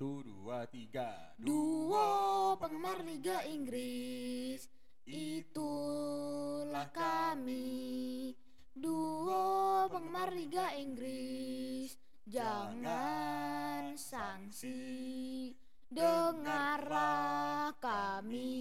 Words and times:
Satu, 0.00 0.24
dua, 0.24 0.64
tiga. 0.64 1.12
Duo 1.36 2.56
penggemar 2.56 3.04
Liga 3.04 3.44
Inggris. 3.44 4.64
Itulah 5.04 6.88
kami. 6.88 8.32
Duo 8.72 9.84
penggemar 9.92 10.32
Liga 10.32 10.72
Inggris. 10.80 12.00
Jangan 12.24 13.92
sanksi. 14.00 15.52
Dengarlah 15.92 17.76
kami. 17.76 18.56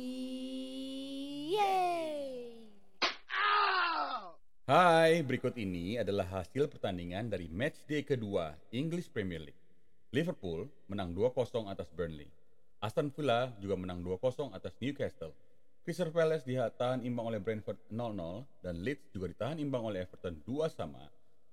Yeay. 1.56 2.68
Hai, 4.68 5.24
berikut 5.24 5.56
ini 5.56 6.04
adalah 6.04 6.44
hasil 6.44 6.68
pertandingan 6.68 7.32
dari 7.32 7.48
matchday 7.48 8.04
kedua 8.04 8.60
English 8.76 9.08
Premier 9.08 9.40
League. 9.40 9.69
Liverpool 10.10 10.66
menang 10.90 11.14
2-0 11.14 11.70
atas 11.70 11.86
Burnley. 11.94 12.26
Aston 12.82 13.14
Villa 13.14 13.54
juga 13.62 13.78
menang 13.78 14.02
2-0 14.02 14.58
atas 14.58 14.74
Newcastle. 14.82 15.38
Crystal 15.86 16.10
Palace 16.10 16.50
ditahan 16.50 17.06
imbang 17.06 17.30
oleh 17.30 17.38
Brentford 17.38 17.78
0-0 17.94 18.18
dan 18.66 18.82
Leeds 18.82 19.14
juga 19.14 19.30
ditahan 19.30 19.62
imbang 19.62 19.86
oleh 19.86 20.10
Everton 20.10 20.42
2 20.50 20.66
sama. 20.74 21.06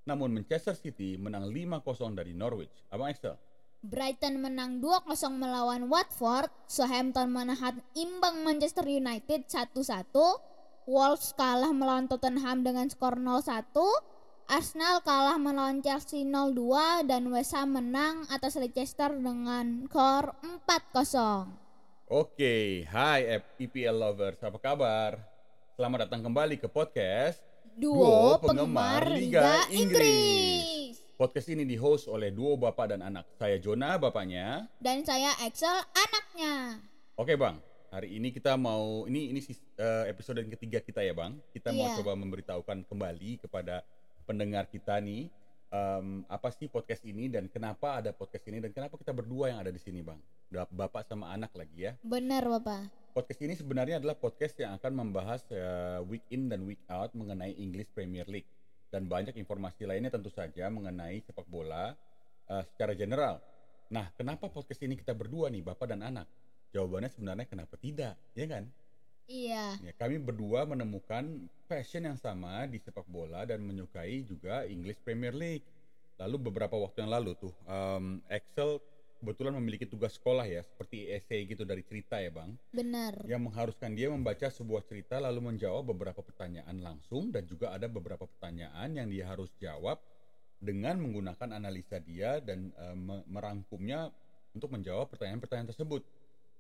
Namun 0.08 0.32
Manchester 0.32 0.72
City 0.72 1.20
menang 1.20 1.52
5-0 1.52 2.16
dari 2.16 2.32
Norwich. 2.32 2.72
Abang 2.88 3.12
Excel, 3.12 3.36
Brighton 3.84 4.40
menang 4.40 4.80
2-0 4.80 5.36
melawan 5.36 5.92
Watford, 5.92 6.48
Southampton 6.64 7.28
menahan 7.28 7.84
imbang 7.92 8.40
Manchester 8.40 8.88
United 8.88 9.44
1-1, 9.52 10.16
Wolves 10.88 11.36
kalah 11.36 11.76
melawan 11.76 12.08
Tottenham 12.08 12.64
dengan 12.64 12.88
skor 12.88 13.20
0-1, 13.20 13.68
Arsenal 14.46 15.02
kalah 15.02 15.42
melawan 15.42 15.82
Chelsea 15.82 16.22
0-2 16.22 17.02
dan 17.02 17.26
West 17.34 17.50
Ham 17.50 17.74
menang 17.74 18.22
atas 18.30 18.54
Leicester 18.54 19.10
dengan 19.10 19.90
skor 19.90 20.38
4-0. 20.62 21.50
Oke, 22.06 22.86
hai 22.86 23.20
EPL 23.58 23.98
lovers, 23.98 24.38
apa 24.38 24.54
kabar? 24.62 25.18
Selamat 25.74 26.06
datang 26.06 26.22
kembali 26.22 26.62
ke 26.62 26.70
podcast 26.70 27.42
Duo 27.74 28.38
penggemar 28.38 29.10
Liga 29.10 29.66
Inggris. 29.66 30.94
Podcast 31.18 31.50
ini 31.50 31.66
di-host 31.66 32.06
oleh 32.06 32.30
duo 32.30 32.54
bapak 32.54 32.94
dan 32.94 33.02
anak. 33.02 33.26
Saya 33.34 33.58
Jona, 33.58 33.98
bapaknya. 33.98 34.70
Dan 34.78 35.02
saya 35.02 35.34
Excel 35.42 35.74
anaknya. 35.90 36.78
Oke 37.18 37.34
bang, 37.34 37.58
hari 37.90 38.14
ini 38.14 38.30
kita 38.30 38.54
mau 38.54 39.10
ini 39.10 39.34
ini 39.34 39.40
eh, 39.74 40.04
episode 40.06 40.38
yang 40.38 40.54
ketiga 40.54 40.78
kita 40.78 41.02
ya 41.02 41.10
bang. 41.10 41.34
Kita 41.50 41.74
mau 41.74 41.90
Iya. 41.90 41.98
coba 41.98 42.14
memberitahukan 42.14 42.86
kembali 42.86 43.42
kepada 43.42 43.82
pendengar 44.26 44.66
kita 44.66 44.98
nih 44.98 45.30
em, 45.70 46.26
apa 46.26 46.50
sih 46.50 46.66
podcast 46.66 47.06
ini 47.06 47.30
dan 47.30 47.46
kenapa 47.46 48.02
ada 48.02 48.10
podcast 48.10 48.44
ini 48.50 48.58
dan 48.58 48.74
kenapa 48.74 48.98
kita 48.98 49.14
berdua 49.14 49.54
yang 49.54 49.62
ada 49.62 49.70
di 49.70 49.80
sini 49.80 50.02
bang. 50.02 50.18
Bapak 50.50 51.06
sama 51.06 51.30
anak 51.34 51.54
lagi 51.54 51.90
ya. 51.90 51.92
Benar 52.02 52.46
Bapak. 52.46 53.14
Podcast 53.16 53.40
ini 53.40 53.56
sebenarnya 53.56 53.96
adalah 54.02 54.18
podcast 54.18 54.54
yang 54.60 54.76
akan 54.76 54.92
membahas 54.92 55.40
eh, 55.48 56.00
week 56.04 56.26
in 56.28 56.52
dan 56.52 56.68
week 56.68 56.82
out 56.92 57.14
mengenai 57.16 57.56
English 57.56 57.88
Premier 57.96 58.28
League 58.28 58.46
dan 58.92 59.08
banyak 59.08 59.34
informasi 59.34 59.88
lainnya 59.88 60.12
tentu 60.12 60.28
saja 60.28 60.68
mengenai 60.68 61.24
sepak 61.24 61.48
bola 61.48 61.96
eh, 62.50 62.62
secara 62.68 62.92
general. 62.92 63.40
Nah, 63.86 64.10
kenapa 64.18 64.50
podcast 64.50 64.82
ini 64.82 64.98
kita 64.98 65.14
berdua 65.14 65.46
nih, 65.46 65.62
bapak 65.62 65.86
dan 65.94 66.02
anak? 66.02 66.26
Jawabannya 66.74 67.06
sebenarnya 67.06 67.46
kenapa 67.46 67.78
tidak, 67.78 68.18
ya 68.34 68.46
kan? 68.50 68.66
Iya. 69.26 69.74
Ya, 69.82 69.92
kami 69.98 70.22
berdua 70.22 70.62
menemukan 70.64 71.50
passion 71.66 72.06
yang 72.06 72.18
sama 72.18 72.62
di 72.70 72.78
sepak 72.78 73.06
bola 73.10 73.42
dan 73.42 73.58
menyukai 73.62 74.22
juga 74.22 74.62
English 74.66 75.02
Premier 75.02 75.34
League. 75.34 75.66
Lalu 76.16 76.48
beberapa 76.48 76.78
waktu 76.78 77.04
yang 77.04 77.12
lalu 77.12 77.36
tuh, 77.36 77.52
em, 77.66 78.22
Excel 78.30 78.80
kebetulan 79.20 79.52
memiliki 79.58 79.84
tugas 79.88 80.14
sekolah 80.16 80.46
ya, 80.46 80.62
seperti 80.62 81.10
essay 81.10 81.44
gitu 81.48 81.64
dari 81.64 81.80
cerita 81.80 82.20
ya 82.20 82.28
bang 82.28 82.52
Benar. 82.68 83.24
yang 83.24 83.42
mengharuskan 83.48 83.96
dia 83.96 84.12
membaca 84.12 84.44
sebuah 84.46 84.84
cerita 84.84 85.16
lalu 85.16 85.50
menjawab 85.52 85.88
beberapa 85.88 86.20
pertanyaan 86.20 86.76
langsung 86.84 87.32
dan 87.32 87.48
juga 87.48 87.72
ada 87.72 87.88
beberapa 87.88 88.28
pertanyaan 88.28 88.92
yang 88.92 89.08
dia 89.08 89.24
harus 89.24 89.48
jawab 89.56 89.98
dengan 90.60 91.00
menggunakan 91.00 91.48
analisa 91.56 91.96
dia 92.00 92.44
dan 92.44 92.70
me- 92.92 93.24
merangkumnya 93.28 94.12
untuk 94.52 94.72
menjawab 94.72 95.08
pertanyaan-pertanyaan 95.12 95.72
tersebut. 95.72 96.00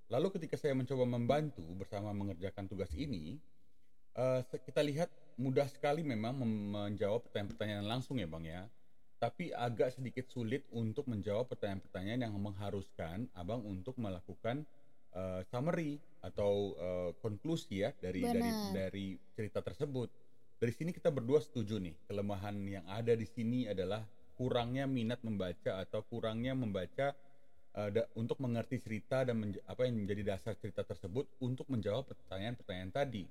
Lalu 0.06 0.38
ketika 0.38 0.54
saya 0.54 0.74
mencoba 0.78 1.02
membantu 1.02 1.66
bersama 1.74 2.14
mengerjakan 2.14 2.70
tugas 2.70 2.94
ini, 2.94 3.42
se- 4.46 4.62
kita 4.62 4.80
lihat 4.80 5.10
mudah 5.36 5.66
sekali 5.66 6.06
memang 6.06 6.38
mem- 6.38 6.72
menjawab 6.72 7.26
pertanyaan-pertanyaan 7.26 7.86
langsung 7.86 8.16
ya 8.22 8.30
bang 8.30 8.44
ya. 8.46 8.62
Tapi 9.16 9.50
agak 9.50 9.96
sedikit 9.96 10.28
sulit 10.28 10.68
untuk 10.70 11.08
menjawab 11.08 11.48
pertanyaan-pertanyaan 11.48 12.28
yang 12.28 12.34
mengharuskan 12.36 13.26
abang 13.32 13.64
untuk 13.64 13.96
melakukan 13.96 14.68
uh, 15.16 15.40
summary 15.48 15.98
atau 16.20 16.76
uh, 16.76 17.10
konklusi 17.24 17.80
ya 17.80 17.96
dari 17.96 18.22
dari 18.22 18.50
dari 18.76 19.06
cerita 19.32 19.64
tersebut. 19.64 20.12
Dari 20.56 20.72
sini 20.72 20.92
kita 20.92 21.08
berdua 21.12 21.40
setuju 21.40 21.80
nih, 21.80 21.96
kelemahan 22.08 22.56
yang 22.64 22.84
ada 22.88 23.12
di 23.12 23.24
sini 23.28 23.68
adalah 23.68 24.04
kurangnya 24.36 24.84
minat 24.84 25.20
membaca 25.24 25.80
atau 25.80 26.04
kurangnya 26.04 26.52
membaca 26.52 27.16
uh, 27.76 27.90
untuk 28.16 28.40
mengerti 28.40 28.80
cerita 28.80 29.22
dan 29.22 29.36
apa 29.68 29.84
yang 29.84 30.00
menjadi 30.00 30.34
dasar 30.34 30.56
cerita 30.56 30.82
tersebut 30.82 31.28
untuk 31.38 31.68
menjawab 31.68 32.08
pertanyaan-pertanyaan 32.08 32.92
tadi. 32.92 33.24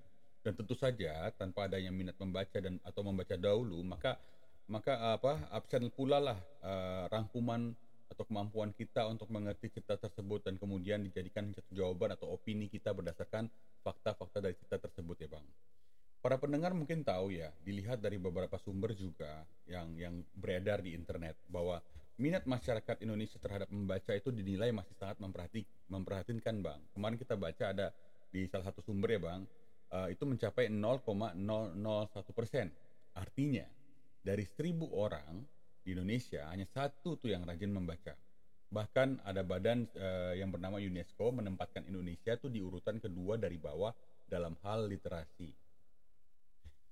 Dan 0.45 0.53
tentu 0.53 0.78
saja 0.78 1.33
tanpa 1.33 1.66
adanya 1.66 1.89
minat 1.89 2.13
membaca 2.22 2.61
dan 2.61 2.78
atau 2.85 3.01
membaca 3.01 3.34
dahulu, 3.34 3.81
maka 3.81 4.22
maka 4.69 5.17
apa 5.17 5.50
absen 5.50 5.89
pula 5.89 6.22
lah 6.22 6.38
uh, 6.61 7.09
rangkuman 7.09 7.73
atau 8.09 8.23
kemampuan 8.29 8.69
kita 8.69 9.09
untuk 9.09 9.29
mengerti 9.34 9.73
cerita 9.73 9.97
tersebut 9.97 10.45
dan 10.45 10.61
kemudian 10.61 11.01
dijadikan 11.01 11.50
satu 11.50 11.73
jawaban 11.73 12.13
atau 12.13 12.29
opini 12.29 12.69
kita 12.69 12.94
berdasarkan 12.94 13.50
fakta-fakta 13.81 14.45
dari 14.45 14.53
cerita 14.53 14.78
tersebut 14.85 15.17
ya 15.25 15.29
bang. 15.34 15.45
Para 16.22 16.41
pendengar 16.41 16.73
mungkin 16.73 17.05
tahu 17.05 17.38
ya, 17.38 17.53
dilihat 17.61 18.01
dari 18.01 18.17
beberapa 18.17 18.57
sumber 18.57 18.97
juga 18.97 19.45
yang 19.69 19.94
yang 19.94 20.25
beredar 20.34 20.81
di 20.81 20.97
internet 20.97 21.38
bahwa 21.45 21.81
minat 22.15 22.47
masyarakat 22.47 23.03
Indonesia 23.03 23.35
terhadap 23.39 23.67
membaca 23.67 24.15
itu 24.15 24.31
dinilai 24.31 24.71
masih 24.71 24.95
sangat 24.95 25.19
memperhati, 25.19 25.67
memperhatinkan 25.91 26.63
bang. 26.63 26.79
Kemarin 26.95 27.17
kita 27.19 27.35
baca 27.35 27.65
ada 27.75 27.87
di 28.31 28.47
salah 28.47 28.71
satu 28.71 28.79
sumber 28.79 29.19
ya 29.19 29.19
bang, 29.19 29.41
eh, 29.91 30.07
itu 30.15 30.23
mencapai 30.23 30.71
0,001 30.71 32.31
persen. 32.31 32.71
Artinya 33.15 33.67
dari 34.23 34.47
seribu 34.47 34.91
orang 34.95 35.43
di 35.83 35.93
Indonesia 35.93 36.47
hanya 36.49 36.65
satu 36.65 37.19
tuh 37.19 37.35
yang 37.35 37.43
rajin 37.43 37.71
membaca. 37.71 38.15
Bahkan 38.71 39.27
ada 39.27 39.43
badan 39.43 39.85
eh, 39.91 40.39
yang 40.39 40.55
bernama 40.55 40.79
UNESCO 40.79 41.35
menempatkan 41.35 41.83
Indonesia 41.85 42.39
tuh 42.39 42.49
di 42.49 42.63
urutan 42.63 42.97
kedua 43.03 43.35
dari 43.35 43.59
bawah 43.59 43.91
dalam 44.25 44.55
hal 44.63 44.87
literasi. 44.87 45.51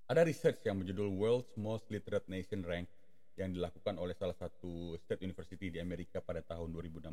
Ada 0.04 0.28
research 0.28 0.68
yang 0.68 0.84
berjudul 0.84 1.10
World's 1.16 1.56
Most 1.56 1.88
Literate 1.88 2.28
Nation 2.28 2.62
Rank 2.62 2.92
yang 3.38 3.50
dilakukan 3.50 3.98
oleh 3.98 4.14
salah 4.14 4.38
satu 4.38 4.94
state 5.02 5.26
university 5.26 5.74
di 5.74 5.82
Amerika 5.82 6.22
pada 6.22 6.46
tahun 6.46 6.70
2016 6.70 7.10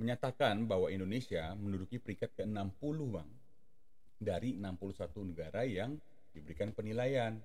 menyatakan 0.00 0.64
bahwa 0.64 0.88
Indonesia 0.88 1.52
menduduki 1.60 2.00
peringkat 2.00 2.32
ke-60 2.40 2.98
Bang 3.12 3.28
dari 4.16 4.56
61 4.56 5.28
negara 5.28 5.60
yang 5.68 6.00
diberikan 6.32 6.72
penilaian. 6.72 7.36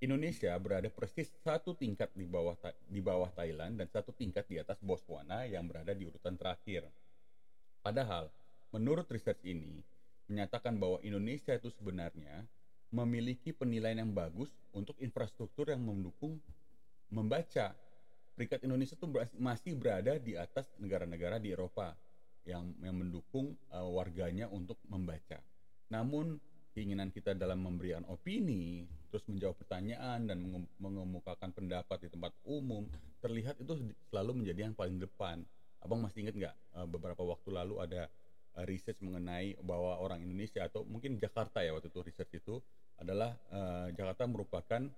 Indonesia 0.00 0.52
berada 0.60 0.88
persis 0.92 1.32
satu 1.40 1.72
tingkat 1.72 2.12
di 2.12 2.28
bawah 2.28 2.56
di 2.88 3.00
bawah 3.00 3.30
Thailand 3.32 3.80
dan 3.80 3.88
satu 3.88 4.12
tingkat 4.12 4.44
di 4.48 4.60
atas 4.60 4.76
Botswana 4.84 5.48
yang 5.48 5.64
berada 5.64 5.96
di 5.96 6.04
urutan 6.04 6.36
terakhir. 6.36 6.84
Padahal, 7.80 8.28
menurut 8.72 9.08
riset 9.08 9.40
ini 9.44 9.80
menyatakan 10.28 10.76
bahwa 10.76 11.00
Indonesia 11.00 11.56
itu 11.56 11.72
sebenarnya 11.72 12.44
memiliki 12.92 13.56
penilaian 13.56 14.04
yang 14.04 14.12
bagus 14.12 14.52
untuk 14.76 14.96
infrastruktur 15.00 15.72
yang 15.72 15.80
mendukung 15.80 16.36
membaca. 17.10 17.74
Peringkat 18.34 18.66
Indonesia 18.66 18.98
itu 18.98 19.06
masih 19.38 19.78
berada 19.78 20.18
di 20.18 20.34
atas 20.34 20.66
negara-negara 20.82 21.38
di 21.38 21.54
Eropa 21.54 21.94
yang 22.44 22.74
yang 22.82 22.98
mendukung 22.98 23.54
uh, 23.70 23.86
warganya 23.88 24.50
untuk 24.50 24.76
membaca. 24.90 25.38
Namun 25.88 26.36
keinginan 26.74 27.14
kita 27.14 27.38
dalam 27.38 27.62
memberikan 27.62 28.02
opini, 28.10 28.84
terus 29.08 29.22
menjawab 29.30 29.54
pertanyaan 29.62 30.26
dan 30.26 30.42
mengem- 30.42 30.70
mengemukakan 30.82 31.54
pendapat 31.54 32.02
di 32.02 32.08
tempat 32.10 32.34
umum 32.42 32.90
terlihat 33.22 33.56
itu 33.62 33.94
selalu 34.10 34.42
menjadi 34.42 34.66
yang 34.68 34.74
paling 34.74 34.98
depan. 34.98 35.46
Abang 35.78 36.02
masih 36.02 36.26
ingat 36.26 36.34
nggak 36.34 36.56
uh, 36.74 36.86
beberapa 36.90 37.22
waktu 37.22 37.48
lalu 37.54 37.78
ada 37.78 38.10
uh, 38.58 38.66
research 38.66 38.98
mengenai 38.98 39.54
bahwa 39.62 39.96
orang 40.02 40.20
Indonesia 40.26 40.66
atau 40.66 40.82
mungkin 40.82 41.22
Jakarta 41.22 41.62
ya 41.62 41.70
waktu 41.70 41.88
itu 41.88 42.00
research 42.02 42.34
itu 42.42 42.58
adalah 42.98 43.38
uh, 43.54 43.88
Jakarta 43.94 44.26
merupakan 44.26 44.90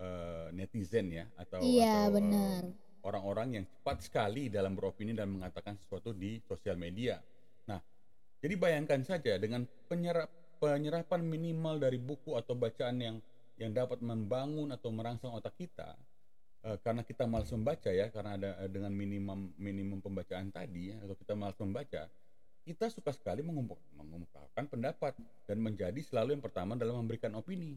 uh, 0.00 0.48
netizen 0.54 1.10
ya 1.12 1.24
atau 1.38 1.60
Iya, 1.60 2.08
atau, 2.08 2.10
uh, 2.10 2.14
benar. 2.16 2.62
orang-orang 3.04 3.48
yang 3.60 3.64
cepat 3.68 3.96
sekali 4.00 4.48
dalam 4.48 4.72
beropini 4.72 5.12
dan 5.12 5.28
mengatakan 5.28 5.76
sesuatu 5.76 6.16
di 6.16 6.40
sosial 6.48 6.80
media. 6.80 7.20
Nah, 7.68 7.78
jadi 8.40 8.54
bayangkan 8.56 9.04
saja 9.04 9.36
dengan 9.36 9.68
penyerap 9.86 10.32
penyerapan 10.56 11.20
minimal 11.20 11.76
dari 11.76 12.00
buku 12.00 12.32
atau 12.40 12.56
bacaan 12.56 12.96
yang 12.96 13.16
yang 13.60 13.70
dapat 13.76 14.00
membangun 14.00 14.72
atau 14.72 14.88
merangsang 14.88 15.30
otak 15.36 15.52
kita, 15.60 15.92
eh, 16.64 16.80
karena 16.80 17.04
kita 17.04 17.28
malas 17.28 17.52
membaca 17.52 17.92
ya 17.92 18.08
karena 18.08 18.40
ada 18.40 18.50
eh, 18.64 18.70
dengan 18.72 18.90
minimum 18.90 19.52
minimum 19.60 20.00
pembacaan 20.00 20.48
tadi 20.48 20.90
ya, 20.90 20.96
atau 21.04 21.14
kita 21.14 21.36
malas 21.36 21.58
membaca 21.60 22.08
kita 22.64 22.88
suka 22.88 23.12
sekali 23.12 23.44
mengumpul- 23.44 23.76
mengungkapkan 23.92 24.64
pendapat 24.64 25.12
dan 25.44 25.60
menjadi 25.60 26.00
selalu 26.00 26.40
yang 26.40 26.44
pertama 26.44 26.72
dalam 26.80 26.96
memberikan 26.96 27.36
opini 27.36 27.76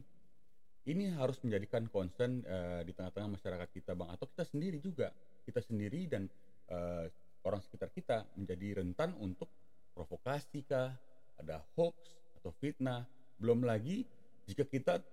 ini 0.88 1.12
harus 1.12 1.36
menjadikan 1.44 1.84
concern 1.92 2.40
eh, 2.48 2.80
di 2.88 2.96
tengah-tengah 2.96 3.36
masyarakat 3.36 3.68
kita 3.76 3.92
bang. 3.92 4.08
Atau 4.16 4.24
kita 4.32 4.44
sendiri 4.48 4.80
juga. 4.80 5.12
Kita 5.44 5.60
sendiri 5.60 6.08
dan 6.08 6.24
eh, 6.72 7.06
orang 7.44 7.60
sekitar 7.60 7.92
kita 7.92 8.24
menjadi 8.40 8.80
rentan 8.80 9.12
untuk 9.20 9.52
provokasi 9.92 10.64
kah 10.64 10.96
ada 11.36 11.60
hoax 11.76 11.96
atau 12.40 12.50
fitnah. 12.56 13.04
Belum 13.36 13.60
lagi 13.68 14.08
jika 14.48 14.64
kita 14.64 15.04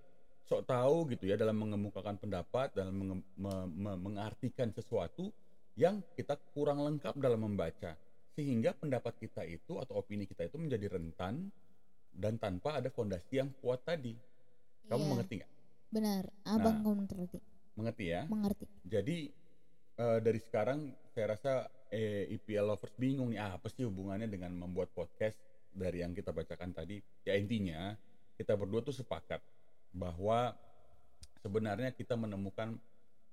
sok 0.47 0.63
tahu 0.63 1.09
gitu 1.11 1.27
ya 1.27 1.35
dalam 1.35 1.57
mengemukakan 1.57 2.15
pendapat 2.21 2.71
dalam 2.71 2.95
menge- 2.95 3.27
me- 3.35 3.71
me- 3.75 3.99
mengartikan 3.99 4.71
sesuatu 4.71 5.33
yang 5.75 5.99
kita 6.15 6.39
kurang 6.55 6.79
lengkap 6.87 7.19
dalam 7.19 7.43
membaca. 7.43 7.99
Sehingga 8.35 8.75
pendapat 8.75 9.15
kita 9.19 9.43
itu 9.43 9.79
atau 9.79 9.99
opini 9.99 10.23
kita 10.23 10.47
itu 10.47 10.55
menjadi 10.55 10.91
rentan 10.91 11.51
dan 12.15 12.39
tanpa 12.39 12.79
ada 12.79 12.87
fondasi 12.87 13.43
yang 13.43 13.51
kuat 13.59 13.83
tadi. 13.83 14.15
Kamu 14.85 15.01
Iya, 15.01 15.09
mengerti 15.11 15.33
nggak 15.41 15.54
Benar, 15.95 16.23
abang 16.43 16.75
Nah. 16.75 16.91
mengerti. 16.91 17.39
mengerti 17.75 18.05
ya 18.07 18.27
Mengerti. 18.27 18.65
jadi 18.83 19.17
eh, 19.95 20.19
dari 20.19 20.39
sekarang 20.39 20.79
saya 21.07 21.35
rasa 21.35 21.51
eh, 21.87 22.27
EPL 22.31 22.67
lovers 22.67 22.95
bingung 22.95 23.31
nih 23.31 23.39
apa 23.39 23.67
sih 23.67 23.83
hubungannya 23.83 24.27
dengan 24.27 24.51
membuat 24.51 24.91
podcast 24.91 25.39
dari 25.71 26.03
yang 26.03 26.11
kita 26.11 26.31
bacakan 26.31 26.71
tadi 26.71 26.99
ya 27.23 27.35
intinya 27.35 27.95
kita 28.35 28.55
berdua 28.55 28.79
tuh 28.79 28.95
sepakat 28.95 29.39
bahwa 29.91 30.51
sebenarnya 31.39 31.91
kita 31.91 32.15
menemukan 32.15 32.75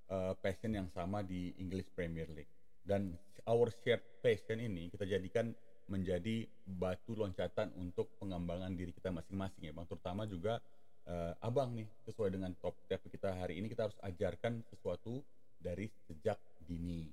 eh, 0.09 0.35
passion 0.39 0.71
yang 0.71 0.87
sama 0.91 1.23
di 1.23 1.55
English 1.57 1.91
Premier 1.91 2.27
League 2.29 2.51
dan 2.83 3.15
our 3.47 3.71
shared 3.83 4.03
passion 4.19 4.59
ini 4.59 4.87
kita 4.87 5.03
jadikan 5.03 5.55
menjadi 5.87 6.47
batu 6.65 7.15
loncatan 7.15 7.75
untuk 7.75 8.11
pengembangan 8.19 8.75
diri 8.75 8.91
kita 8.91 9.11
masing-masing 9.11 9.67
ya 9.67 9.73
bang 9.73 9.87
terutama 9.87 10.27
juga 10.27 10.59
eh, 11.07 11.33
abang 11.43 11.75
nih 11.75 11.89
sesuai 12.07 12.35
dengan 12.35 12.53
top 12.59 12.77
tip 12.87 13.03
kita 13.11 13.35
hari 13.35 13.59
ini 13.59 13.67
kita 13.71 13.91
harus 13.91 13.99
ajarkan 14.03 14.63
sesuatu 14.71 15.23
dari 15.59 15.91
sejak 16.07 16.39
dini. 16.67 17.07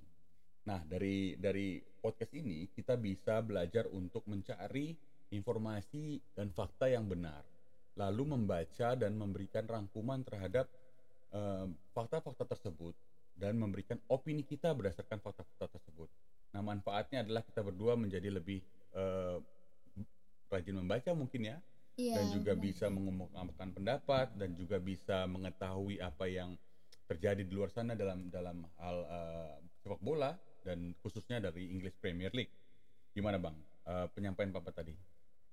Nah 0.65 0.81
dari 0.85 1.37
dari 1.37 1.81
podcast 1.81 2.33
ini 2.37 2.69
kita 2.73 2.97
bisa 2.97 3.41
belajar 3.41 3.89
untuk 3.89 4.25
mencari 4.29 4.93
informasi 5.29 6.17
dan 6.33 6.49
fakta 6.49 6.89
yang 6.89 7.05
benar, 7.05 7.45
lalu 7.97 8.33
membaca 8.33 8.97
dan 8.97 9.13
memberikan 9.13 9.65
rangkuman 9.65 10.25
terhadap 10.25 10.65
eh, 11.33 11.67
fakta-fakta 11.93 12.45
tersebut 12.45 12.93
dan 13.39 13.55
memberikan 13.55 13.95
opini 14.11 14.43
kita 14.43 14.75
berdasarkan 14.75 15.23
fakta-fakta 15.23 15.79
tersebut. 15.79 16.09
Nah 16.51 16.65
manfaatnya 16.65 17.23
adalah 17.23 17.45
kita 17.45 17.61
berdua 17.63 17.95
menjadi 17.95 18.27
lebih 18.33 18.59
eh, 18.93 19.37
rajin 20.49 20.75
membaca 20.81 21.13
mungkin 21.13 21.45
ya, 21.45 21.57
Iya. 21.99 22.15
dan 22.15 22.25
juga 22.31 22.53
benar. 22.55 22.63
bisa 22.63 22.85
mengumumkan 22.87 23.67
pendapat 23.69 24.27
dan 24.39 24.55
juga 24.55 24.79
bisa 24.79 25.27
mengetahui 25.27 25.99
apa 25.99 26.25
yang 26.25 26.55
terjadi 27.05 27.43
di 27.43 27.51
luar 27.51 27.67
sana 27.67 27.91
dalam 27.91 28.31
dalam 28.31 28.63
hal 28.77 28.97
eh, 29.03 29.53
sepak 29.77 29.99
bola 29.99 30.31
dan 30.63 30.95
khususnya 30.99 31.41
dari 31.41 31.67
English 31.67 31.99
Premier 31.99 32.31
League. 32.31 32.55
Gimana 33.11 33.35
bang 33.35 33.57
Eh, 33.81 34.05
penyampaian 34.13 34.53
papa 34.53 34.69
tadi? 34.69 34.93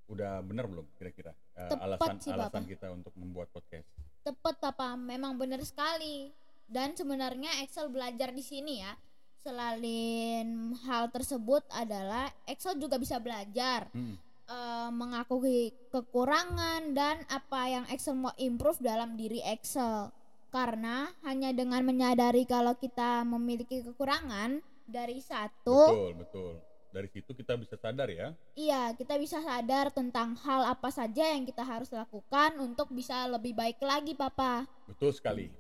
Udah 0.06 0.44
benar 0.44 0.68
belum 0.68 0.84
kira-kira 0.94 1.32
Tepat 1.56 1.80
alasan 1.80 2.16
sih, 2.20 2.30
alasan 2.30 2.62
Papa. 2.62 2.68
kita 2.68 2.86
untuk 2.92 3.16
membuat 3.16 3.48
podcast? 3.48 3.88
Tepat 4.20 4.60
Papa, 4.60 4.92
memang 4.92 5.34
benar 5.34 5.64
sekali. 5.64 6.28
Dan 6.68 6.92
sebenarnya 6.92 7.64
Excel 7.64 7.88
belajar 7.88 8.30
di 8.30 8.44
sini 8.44 8.84
ya. 8.84 8.92
Selain 9.40 10.46
hal 10.84 11.08
tersebut 11.08 11.64
adalah 11.70 12.28
Excel 12.44 12.76
juga 12.76 12.98
bisa 12.98 13.16
belajar 13.16 13.88
Hmm, 13.90 14.20
eh, 14.46 14.90
mengakui 14.90 15.74
kekurangan 15.90 16.94
dan 16.94 17.22
apa 17.30 17.60
yang 17.70 17.84
Excel 17.90 18.16
mau 18.16 18.34
improve 18.38 18.80
dalam 18.82 19.14
diri 19.18 19.42
Excel. 19.42 20.10
Karena 20.50 21.10
hanya 21.26 21.52
dengan 21.52 21.82
menyadari 21.84 22.46
kalau 22.48 22.72
kita 22.78 23.26
memiliki 23.26 23.82
kekurangan 23.82 24.62
dari 24.86 25.18
satu, 25.18 25.90
betul 25.90 26.12
betul. 26.16 26.52
Dari 26.96 27.08
situ 27.12 27.36
kita 27.36 27.60
bisa 27.60 27.76
sadar 27.76 28.08
ya. 28.08 28.32
iya 28.56 28.88
kita 28.96 29.20
bisa 29.20 29.36
sadar 29.44 29.92
tentang 29.92 30.32
hal 30.40 30.64
apa 30.64 30.88
saja 30.88 31.28
yang 31.28 31.44
kita 31.44 31.60
harus 31.60 31.92
lakukan 31.92 32.56
untuk 32.56 32.88
bisa 32.88 33.28
lebih 33.28 33.52
baik 33.52 33.76
lagi, 33.84 34.16
Papa. 34.16 34.64
Betul 34.88 35.12
sekali. 35.12 35.52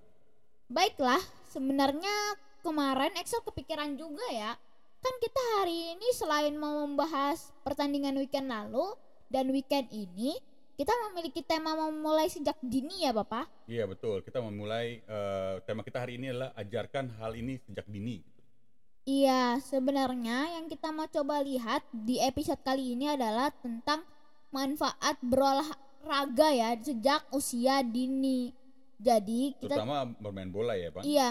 Baiklah, 0.72 1.20
sebenarnya 1.52 2.40
kemarin 2.64 3.12
Excel 3.20 3.44
kepikiran 3.44 3.94
juga 4.00 4.24
ya. 4.32 4.56
Kan 5.00 5.14
kita 5.22 5.42
hari 5.60 5.96
ini 5.96 6.08
selain 6.16 6.54
mau 6.56 6.84
membahas 6.84 7.52
pertandingan 7.62 8.16
weekend 8.18 8.48
lalu 8.50 8.96
dan 9.30 9.50
weekend 9.50 9.90
ini, 9.90 10.38
kita 10.76 10.92
memiliki 11.08 11.40
tema 11.40 11.72
memulai 11.72 12.28
sejak 12.28 12.56
dini 12.60 13.08
ya, 13.08 13.16
Bapak. 13.16 13.48
Iya 13.64 13.88
betul. 13.88 14.20
Kita 14.20 14.44
memulai 14.44 15.00
eh, 15.00 15.54
tema 15.64 15.80
kita 15.80 16.04
hari 16.04 16.20
ini 16.20 16.30
adalah 16.30 16.52
ajarkan 16.54 17.16
hal 17.16 17.32
ini 17.32 17.56
sejak 17.64 17.88
dini. 17.88 18.20
Iya, 19.06 19.62
sebenarnya 19.62 20.58
yang 20.58 20.66
kita 20.66 20.90
mau 20.90 21.06
coba 21.06 21.38
lihat 21.38 21.86
di 21.94 22.18
episode 22.18 22.58
kali 22.66 22.98
ini 22.98 23.06
adalah 23.06 23.54
tentang 23.54 24.02
manfaat 24.50 25.14
berolahraga 25.22 26.48
ya 26.50 26.74
sejak 26.74 27.22
usia 27.30 27.86
dini. 27.86 28.50
Jadi 28.98 29.54
kita 29.62 29.78
Terutama 29.78 30.10
bermain 30.18 30.50
bola 30.50 30.74
ya 30.74 30.90
bang. 30.90 31.04
Iya, 31.06 31.28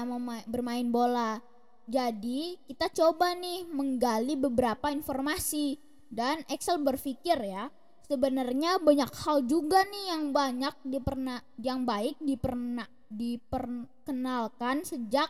bermain 0.47 0.87
bola. 0.87 1.43
Jadi, 1.85 2.57
kita 2.65 2.89
coba 2.89 3.37
nih 3.37 3.69
menggali 3.69 4.33
beberapa 4.33 4.89
informasi 4.89 5.77
dan 6.09 6.41
Excel 6.49 6.81
berpikir 6.81 7.37
ya, 7.45 7.69
sebenarnya 8.09 8.81
banyak 8.81 9.11
hal 9.21 9.45
juga 9.45 9.85
nih 9.85 10.05
yang 10.13 10.23
banyak 10.33 10.73
diperna 10.85 11.41
yang 11.61 11.85
baik 11.85 12.17
diperna 12.21 12.85
diperkenalkan 13.09 14.81
sejak 14.81 15.29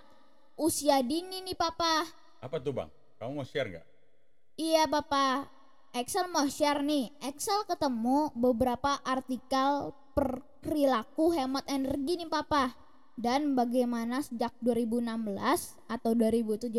usia 0.56 1.04
dini 1.04 1.44
nih, 1.44 1.60
Papa. 1.60 2.08
Apa 2.40 2.58
tuh 2.64 2.72
bang? 2.72 2.90
Kamu 3.20 3.32
mau 3.42 3.48
share 3.48 3.68
nggak? 3.72 3.86
Iya, 4.56 4.88
Papa. 4.88 5.52
Excel 5.96 6.28
mau 6.32 6.48
share 6.48 6.84
nih. 6.84 7.12
Excel 7.24 7.68
ketemu 7.68 8.32
beberapa 8.36 9.00
artikel 9.04 9.92
per- 10.16 10.44
perilaku 10.64 11.36
hemat 11.36 11.68
energi 11.68 12.24
nih, 12.24 12.32
Papa. 12.32 12.85
Dan 13.16 13.56
bagaimana 13.56 14.20
sejak 14.20 14.52
2016 14.60 15.80
atau 15.88 16.12
2017 16.12 16.72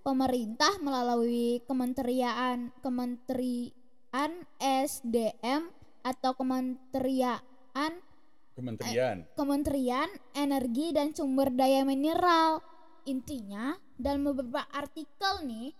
pemerintah 0.00 0.72
melalui 0.80 1.60
Kementerian 1.68 2.72
Kementerian 2.80 4.32
SDM 4.60 5.68
atau 6.04 6.32
Kementerian 6.36 7.44
Kementerian. 8.54 9.26
Kementerian 9.34 10.06
Energi 10.30 10.94
dan 10.94 11.10
Sumber 11.10 11.50
Daya 11.50 11.82
Mineral. 11.82 12.62
Intinya, 13.04 13.74
dalam 13.98 14.30
beberapa 14.30 14.62
artikel 14.70 15.42
nih 15.42 15.74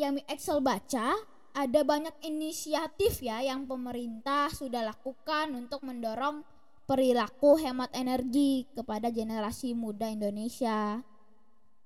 yang 0.00 0.16
Excel 0.24 0.64
baca, 0.64 1.12
ada 1.52 1.80
banyak 1.84 2.16
inisiatif 2.24 3.20
ya 3.20 3.44
yang 3.44 3.68
pemerintah 3.68 4.48
sudah 4.48 4.88
lakukan 4.88 5.52
untuk 5.52 5.84
mendorong 5.84 6.40
perilaku 6.86 7.58
hemat 7.58 7.90
energi 7.92 8.64
kepada 8.72 9.10
generasi 9.10 9.74
muda 9.74 10.06
Indonesia. 10.06 11.02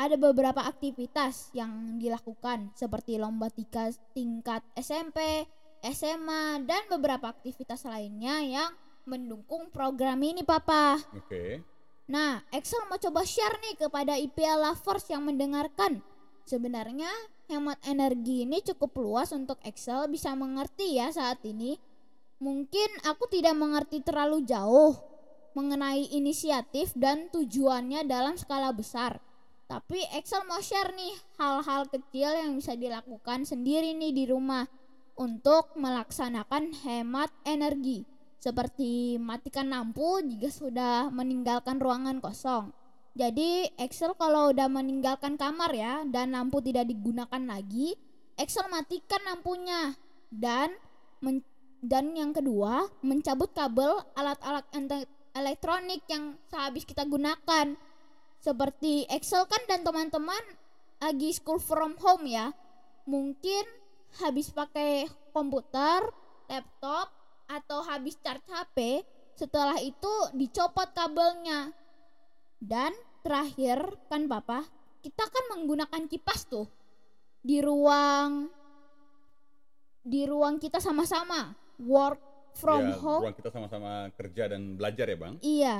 Ada 0.00 0.16
beberapa 0.16 0.64
aktivitas 0.64 1.52
yang 1.52 2.00
dilakukan 2.00 2.73
seperti 2.73 3.21
lomba 3.21 3.52
tingkat, 3.52 3.97
tingkat 4.16 4.64
SMP, 4.76 5.45
SMA, 5.85 6.64
dan 6.64 6.88
beberapa 6.88 7.33
aktivitas 7.33 7.85
lainnya 7.85 8.40
yang 8.40 8.71
mendukung 9.04 9.69
program 9.69 10.21
ini, 10.25 10.40
Papa. 10.45 10.97
Oke. 11.16 11.61
Nah, 12.09 12.40
Excel 12.49 12.85
mau 12.88 12.97
coba 12.97 13.23
share 13.28 13.61
nih 13.61 13.76
kepada 13.76 14.16
IPL 14.16 14.61
lovers 14.61 15.04
yang 15.12 15.25
mendengarkan. 15.25 16.00
Sebenarnya 16.49 17.12
hemat 17.47 17.78
energi 17.87 18.42
ini 18.49 18.59
cukup 18.64 18.99
luas 18.99 19.30
untuk 19.30 19.61
Excel 19.62 20.11
bisa 20.11 20.35
mengerti 20.35 20.99
ya 20.99 21.12
saat 21.12 21.38
ini. 21.47 21.78
Mungkin 22.40 23.04
aku 23.04 23.28
tidak 23.28 23.52
mengerti 23.52 24.00
terlalu 24.00 24.49
jauh 24.49 24.97
mengenai 25.52 26.09
inisiatif 26.16 26.97
dan 26.97 27.28
tujuannya 27.28 28.09
dalam 28.09 28.40
skala 28.40 28.73
besar. 28.73 29.20
Tapi 29.68 30.02
Excel 30.16 30.49
mau 30.49 30.59
share 30.59 30.97
nih 30.97 31.14
hal-hal 31.37 31.87
kecil 31.92 32.32
yang 32.32 32.56
bisa 32.56 32.75
dilakukan 32.75 33.44
sendiri 33.44 33.92
nih 33.92 34.11
di 34.16 34.25
rumah 34.26 34.64
untuk 35.20 35.76
melaksanakan 35.76 36.75
hemat 36.80 37.28
energi 37.44 38.09
seperti 38.40 39.20
matikan 39.20 39.68
lampu 39.68 40.25
jika 40.25 40.49
sudah 40.49 41.12
meninggalkan 41.12 41.76
ruangan 41.76 42.25
kosong. 42.25 42.73
Jadi 43.12 43.68
Excel 43.76 44.16
kalau 44.16 44.49
udah 44.49 44.70
meninggalkan 44.73 45.37
kamar 45.37 45.76
ya 45.76 46.09
dan 46.09 46.32
lampu 46.32 46.64
tidak 46.64 46.88
digunakan 46.88 47.42
lagi, 47.44 47.94
Excel 48.40 48.64
matikan 48.73 49.20
lampunya 49.28 49.92
dan 50.32 50.73
men- 51.20 51.44
dan 51.80 52.12
yang 52.12 52.37
kedua 52.37 52.88
mencabut 53.00 53.49
kabel 53.56 54.04
alat-alat 54.12 54.68
elektronik 55.32 56.04
yang 56.12 56.37
sehabis 56.52 56.84
kita 56.84 57.08
gunakan 57.08 57.72
seperti 58.40 59.08
Excel 59.08 59.44
kan 59.49 59.60
dan 59.68 59.84
teman-teman 59.84 60.40
lagi 61.00 61.32
school 61.32 61.60
from 61.60 61.96
home 62.00 62.28
ya. 62.28 62.52
Mungkin 63.08 63.64
habis 64.20 64.52
pakai 64.52 65.08
komputer, 65.32 66.04
laptop, 66.49 67.08
atau 67.49 67.82
habis 67.82 68.14
charge 68.20 68.44
HP, 68.46 69.02
setelah 69.37 69.76
itu 69.80 70.12
dicopot 70.37 70.88
kabelnya. 70.92 71.72
Dan 72.60 72.92
terakhir 73.25 73.80
kan 74.12 74.28
papa, 74.28 74.64
kita 75.00 75.25
kan 75.25 75.44
menggunakan 75.56 76.04
kipas 76.08 76.44
tuh 76.44 76.68
di 77.40 77.64
ruang 77.64 78.52
di 80.04 80.28
ruang 80.28 80.60
kita 80.60 80.76
sama-sama 80.76 81.60
work 81.80 82.20
from 82.52 82.82
Ya, 82.84 82.96
home. 82.99 83.22
ruang 83.25 83.37
kita 83.37 83.50
sama-sama 83.50 84.10
kerja 84.12 84.50
dan 84.50 84.75
belajar 84.75 85.06
ya 85.06 85.16
bang. 85.16 85.34
Iya. 85.40 85.76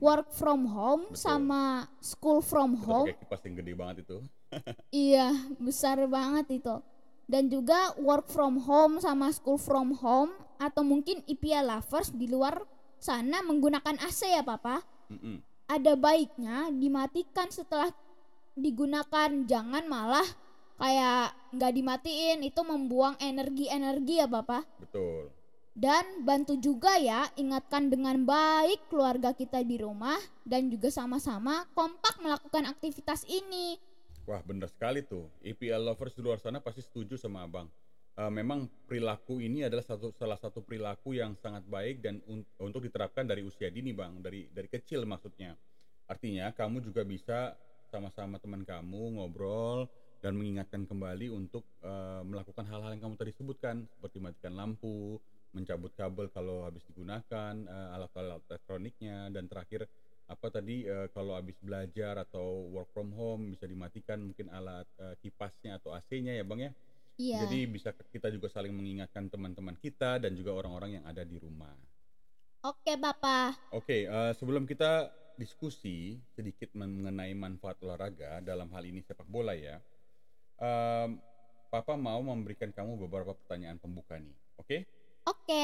Work 0.00 0.32
from 0.32 0.64
home 0.64 1.12
Betul. 1.12 1.20
sama 1.20 1.62
school 2.00 2.40
from 2.40 2.72
Kita 2.74 2.84
home. 2.86 3.06
pakai 3.10 3.20
kipas 3.20 3.40
yang 3.44 3.54
gede 3.58 3.72
banget 3.74 3.96
itu. 4.04 4.18
Iya, 4.92 5.26
besar 5.58 5.96
banget 6.06 6.46
itu. 6.54 6.76
Dan 7.24 7.48
juga 7.48 7.96
work 7.96 8.28
from 8.28 8.60
home 8.60 9.00
sama 9.00 9.32
school 9.32 9.56
from 9.56 9.92
home 9.94 10.32
atau 10.56 10.80
mungkin 10.80 11.24
IPA 11.24 11.64
lovers 11.66 12.12
di 12.12 12.28
luar 12.28 12.60
sana 12.96 13.40
menggunakan 13.40 13.96
AC 13.98 14.28
ya 14.28 14.44
papa. 14.44 14.84
Mm-mm. 15.08 15.40
Ada 15.66 15.96
baiknya 15.96 16.68
dimatikan 16.68 17.48
setelah 17.48 17.88
digunakan, 18.52 19.32
jangan 19.44 19.88
malah 19.88 20.26
kayak 20.80 21.34
nggak 21.52 21.72
dimatiin 21.72 22.38
itu 22.44 22.60
membuang 22.64 23.16
energi-energi 23.20 24.22
ya 24.22 24.28
papa. 24.28 24.64
Betul. 24.80 25.32
Dan 25.72 26.28
bantu 26.28 26.60
juga 26.60 27.00
ya 27.00 27.24
ingatkan 27.40 27.88
dengan 27.88 28.28
baik 28.28 28.92
keluarga 28.92 29.32
kita 29.32 29.64
di 29.64 29.80
rumah 29.80 30.20
dan 30.44 30.68
juga 30.68 30.92
sama-sama 30.92 31.64
kompak 31.72 32.20
melakukan 32.20 32.68
aktivitas 32.68 33.24
ini. 33.24 33.80
Wah 34.28 34.44
bener 34.44 34.68
sekali 34.68 35.00
tuh. 35.00 35.32
EPL 35.40 35.80
lovers 35.80 36.12
di 36.12 36.20
luar 36.20 36.36
sana 36.38 36.60
pasti 36.60 36.84
setuju 36.84 37.16
sama 37.16 37.48
abang. 37.48 37.72
Eh, 38.12 38.28
memang 38.28 38.68
perilaku 38.84 39.40
ini 39.40 39.64
adalah 39.64 39.80
satu 39.80 40.12
salah 40.12 40.36
satu 40.36 40.60
perilaku 40.60 41.16
yang 41.16 41.32
sangat 41.40 41.64
baik 41.64 42.04
dan 42.04 42.20
un- 42.28 42.44
untuk 42.60 42.84
diterapkan 42.84 43.24
dari 43.24 43.40
usia 43.40 43.72
dini 43.72 43.96
bang, 43.96 44.20
dari 44.20 44.52
dari 44.52 44.68
kecil 44.68 45.08
maksudnya. 45.08 45.56
Artinya 46.04 46.52
kamu 46.52 46.84
juga 46.84 47.00
bisa 47.08 47.56
sama-sama 47.88 48.36
teman 48.36 48.68
kamu 48.68 49.16
ngobrol 49.16 49.88
dan 50.22 50.38
mengingatkan 50.38 50.86
kembali 50.86 51.34
untuk 51.34 51.66
eh, 51.82 52.22
melakukan 52.22 52.62
hal-hal 52.70 52.94
yang 52.94 53.02
kamu 53.10 53.18
tadi 53.18 53.32
sebutkan 53.34 53.84
seperti 53.90 54.22
matikan 54.22 54.54
lampu, 54.54 55.18
mencabut 55.50 55.90
kabel 55.98 56.30
kalau 56.30 56.62
habis 56.62 56.86
digunakan, 56.86 57.52
eh, 57.58 57.88
alat-alat 57.98 58.40
elektroniknya 58.46 59.34
dan 59.34 59.50
terakhir 59.50 59.90
apa 60.30 60.46
tadi 60.48 60.86
eh, 60.86 61.10
kalau 61.10 61.34
habis 61.34 61.58
belajar 61.58 62.22
atau 62.22 62.70
work 62.70 62.88
from 62.94 63.10
home 63.12 63.52
bisa 63.52 63.66
dimatikan 63.66 64.22
mungkin 64.22 64.48
alat 64.54 64.86
eh, 65.02 65.18
kipasnya 65.20 65.82
atau 65.82 65.92
AC-nya 65.92 66.38
ya 66.38 66.46
bang 66.46 66.70
ya. 66.70 66.72
Iya. 67.20 67.38
Jadi 67.44 67.58
bisa 67.68 67.90
kita 67.92 68.32
juga 68.32 68.48
saling 68.48 68.72
mengingatkan 68.72 69.28
teman-teman 69.28 69.76
kita 69.76 70.16
dan 70.16 70.32
juga 70.32 70.56
orang-orang 70.56 71.02
yang 71.02 71.04
ada 71.04 71.20
di 71.26 71.36
rumah. 71.36 71.74
Oke, 72.62 72.94
Bapak. 72.96 73.74
Oke, 73.74 74.06
eh, 74.06 74.32
sebelum 74.38 74.64
kita 74.64 75.10
diskusi 75.36 76.22
sedikit 76.32 76.70
mengenai 76.78 77.34
manfaat 77.34 77.76
olahraga 77.82 78.38
dalam 78.40 78.70
hal 78.72 78.86
ini 78.86 79.02
sepak 79.02 79.26
bola 79.26 79.52
ya, 79.52 79.82
em, 80.62 81.18
Papa 81.66 81.96
mau 81.96 82.20
memberikan 82.20 82.68
kamu 82.68 83.00
beberapa 83.08 83.32
pertanyaan 83.32 83.80
pembuka 83.80 84.20
nih, 84.20 84.36
oke? 84.60 84.78
Oke. 85.24 85.62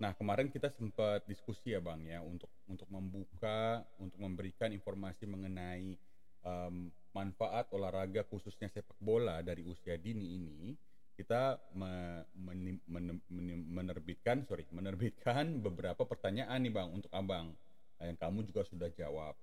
Nah 0.00 0.16
kemarin 0.16 0.48
kita 0.48 0.72
sempat 0.74 1.22
diskusi 1.28 1.76
ya 1.76 1.78
bang 1.78 2.00
ya 2.08 2.18
untuk 2.24 2.48
untuk 2.66 2.88
membuka 2.88 3.84
untuk 4.00 4.18
memberikan 4.18 4.72
informasi 4.72 5.28
mengenai 5.28 5.94
em, 6.42 6.74
manfaat 7.12 7.68
olahraga 7.70 8.24
khususnya 8.26 8.66
sepak 8.72 8.96
bola 8.98 9.44
dari 9.44 9.62
usia 9.62 9.94
dini 10.00 10.40
ini 10.40 10.74
kita 11.12 11.60
me- 11.76 12.24
meni- 12.34 12.82
men- 12.88 13.22
men- 13.28 13.68
menerbitkan 13.68 14.42
sorry 14.48 14.64
menerbitkan 14.72 15.60
beberapa 15.66 16.02
pertanyaan 16.08 16.64
nih 16.64 16.72
bang 16.72 16.88
untuk 16.90 17.12
abang 17.12 17.52
yang 18.00 18.16
kamu 18.18 18.42
juga 18.48 18.64
sudah 18.66 18.90
jawab 18.90 19.36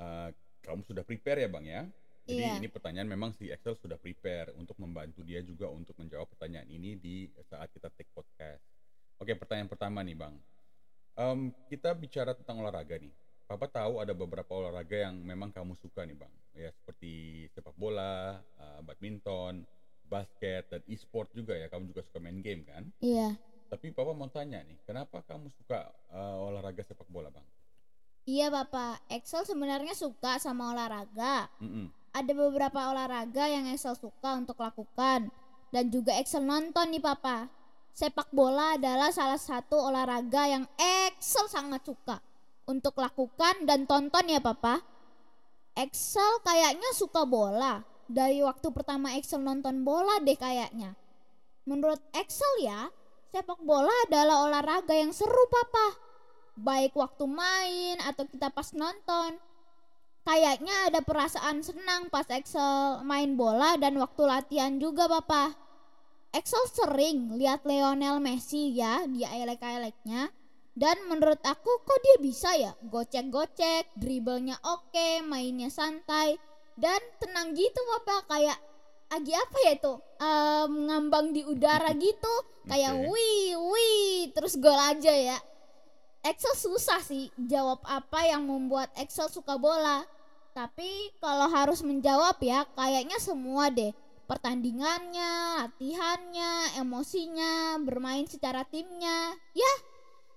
Eh, 0.00 0.30
kamu 0.64 0.80
sudah 0.88 1.04
prepare 1.04 1.44
ya 1.44 1.48
bang 1.52 1.66
ya 1.68 1.82
jadi 2.30 2.42
Iya. 2.46 2.62
ini 2.62 2.68
pertanyaan 2.70 3.08
memang 3.10 3.34
si 3.34 3.50
Excel 3.50 3.74
sudah 3.74 3.98
prepare 3.98 4.54
untuk 4.54 4.78
membantu 4.78 5.26
dia 5.26 5.42
juga 5.42 5.66
untuk 5.66 5.98
menjawab 5.98 6.30
pertanyaan 6.30 6.70
ini 6.70 6.94
di 6.94 7.26
saat 7.44 7.66
kita 7.74 7.90
take 7.90 8.10
podcast 8.14 8.62
Oke, 9.20 9.36
pertanyaan 9.36 9.68
pertama 9.68 10.00
nih, 10.00 10.16
Bang. 10.16 10.32
Em, 11.12 11.52
kita 11.68 11.92
bicara 11.92 12.32
tentang 12.32 12.64
olahraga 12.64 12.96
nih. 12.96 13.12
Papa 13.44 13.68
tahu 13.68 14.00
ada 14.00 14.16
beberapa 14.16 14.48
olahraga 14.56 14.96
yang 14.96 15.12
memang 15.20 15.52
kamu 15.52 15.76
suka 15.76 16.08
nih, 16.08 16.16
Bang. 16.16 16.32
Ya, 16.56 16.72
seperti 16.72 17.44
sepak 17.52 17.76
bola, 17.76 18.40
eh, 18.40 18.80
badminton, 18.80 19.68
basket, 20.08 20.72
dan 20.72 20.80
e-sport 20.88 21.28
juga 21.36 21.52
ya. 21.52 21.68
Kamu 21.68 21.92
juga 21.92 22.00
suka 22.00 22.16
main 22.16 22.40
game 22.40 22.64
kan? 22.64 22.88
Iya. 23.04 23.36
Tapi 23.68 23.92
Papa 23.92 24.16
mau 24.16 24.32
tanya 24.32 24.64
nih, 24.64 24.80
kenapa 24.88 25.20
kamu 25.28 25.52
suka 25.52 25.92
eh, 26.08 26.36
olahraga 26.40 26.80
sepak 26.80 27.04
bola, 27.12 27.28
Bang? 27.28 27.44
Iya, 28.28 28.52
Bapak. 28.52 29.00
Excel 29.08 29.48
sebenarnya 29.48 29.96
suka 29.96 30.36
sama 30.36 30.72
olahraga. 30.76 31.48
Mm-mm. 31.60 31.88
Ada 32.10 32.32
beberapa 32.34 32.90
olahraga 32.90 33.46
yang 33.46 33.70
Excel 33.70 33.94
suka 33.94 34.34
untuk 34.34 34.58
lakukan 34.58 35.30
dan 35.70 35.84
juga 35.88 36.14
Excel 36.18 36.42
nonton 36.42 36.90
nih, 36.90 37.02
Papa. 37.02 37.46
Sepak 37.94 38.30
bola 38.30 38.74
adalah 38.78 39.10
salah 39.10 39.38
satu 39.38 39.78
olahraga 39.78 40.46
yang 40.46 40.64
Excel 40.78 41.46
sangat 41.50 41.86
suka 41.86 42.18
untuk 42.66 42.98
lakukan 42.98 43.66
dan 43.66 43.86
tonton 43.86 44.26
ya, 44.26 44.42
Papa. 44.42 44.82
Excel 45.78 46.42
kayaknya 46.42 46.90
suka 46.92 47.22
bola. 47.24 47.82
Dari 48.10 48.42
waktu 48.42 48.74
pertama 48.74 49.14
Excel 49.14 49.38
nonton 49.38 49.86
bola 49.86 50.18
deh 50.18 50.34
kayaknya. 50.34 50.98
Menurut 51.62 52.02
Excel 52.10 52.66
ya, 52.66 52.90
sepak 53.30 53.62
bola 53.62 53.94
adalah 54.10 54.50
olahraga 54.50 54.98
yang 54.98 55.14
seru, 55.14 55.46
Papa. 55.46 56.09
Baik 56.60 56.92
waktu 56.92 57.24
main 57.24 57.96
atau 58.04 58.28
kita 58.28 58.52
pas 58.52 58.68
nonton. 58.76 59.40
Kayaknya 60.20 60.92
ada 60.92 61.00
perasaan 61.00 61.64
senang 61.64 62.12
pas 62.12 62.28
Excel 62.28 63.00
main 63.08 63.34
bola 63.34 63.80
dan 63.80 63.96
waktu 63.96 64.22
latihan 64.28 64.76
juga, 64.76 65.08
Papa. 65.08 65.56
Excel 66.30 66.62
sering 66.70 67.34
lihat 67.40 67.64
Lionel 67.64 68.20
Messi 68.20 68.76
ya 68.76 69.08
di 69.08 69.24
highlight-highlightnya. 69.24 70.28
Dan 70.76 70.96
menurut 71.10 71.40
aku 71.42 71.82
kok 71.82 71.98
dia 72.04 72.16
bisa 72.22 72.54
ya 72.54 72.72
gocek-gocek, 72.86 73.96
dribblenya 73.98 74.60
oke, 74.62 75.24
mainnya 75.26 75.72
santai. 75.72 76.38
Dan 76.76 77.00
tenang 77.18 77.56
gitu 77.56 77.80
Papa 77.98 78.36
kayak 78.36 78.60
lagi 79.10 79.34
apa 79.34 79.56
ya 79.66 79.72
itu 79.74 79.94
Em, 80.20 80.72
ngambang 80.86 81.32
di 81.32 81.42
udara 81.48 81.90
gitu 82.04 82.34
kayak 82.68 82.92
Oke. 82.92 83.08
wih 83.08 83.56
wih 83.56 84.30
terus 84.36 84.60
gol 84.60 84.76
aja 84.76 85.10
ya 85.10 85.40
Excel 86.20 86.52
susah 86.52 87.00
sih 87.00 87.32
jawab 87.48 87.80
apa 87.88 88.28
yang 88.28 88.44
membuat 88.44 88.92
Excel 89.00 89.32
suka 89.32 89.56
bola. 89.56 90.04
Tapi 90.52 91.14
kalau 91.16 91.48
harus 91.48 91.80
menjawab 91.80 92.36
ya 92.44 92.68
kayaknya 92.76 93.16
semua 93.16 93.72
deh. 93.72 93.96
Pertandingannya, 94.28 95.64
latihannya, 95.64 96.78
emosinya, 96.78 97.80
bermain 97.82 98.28
secara 98.28 98.62
timnya. 98.68 99.34
Ya, 99.56 99.72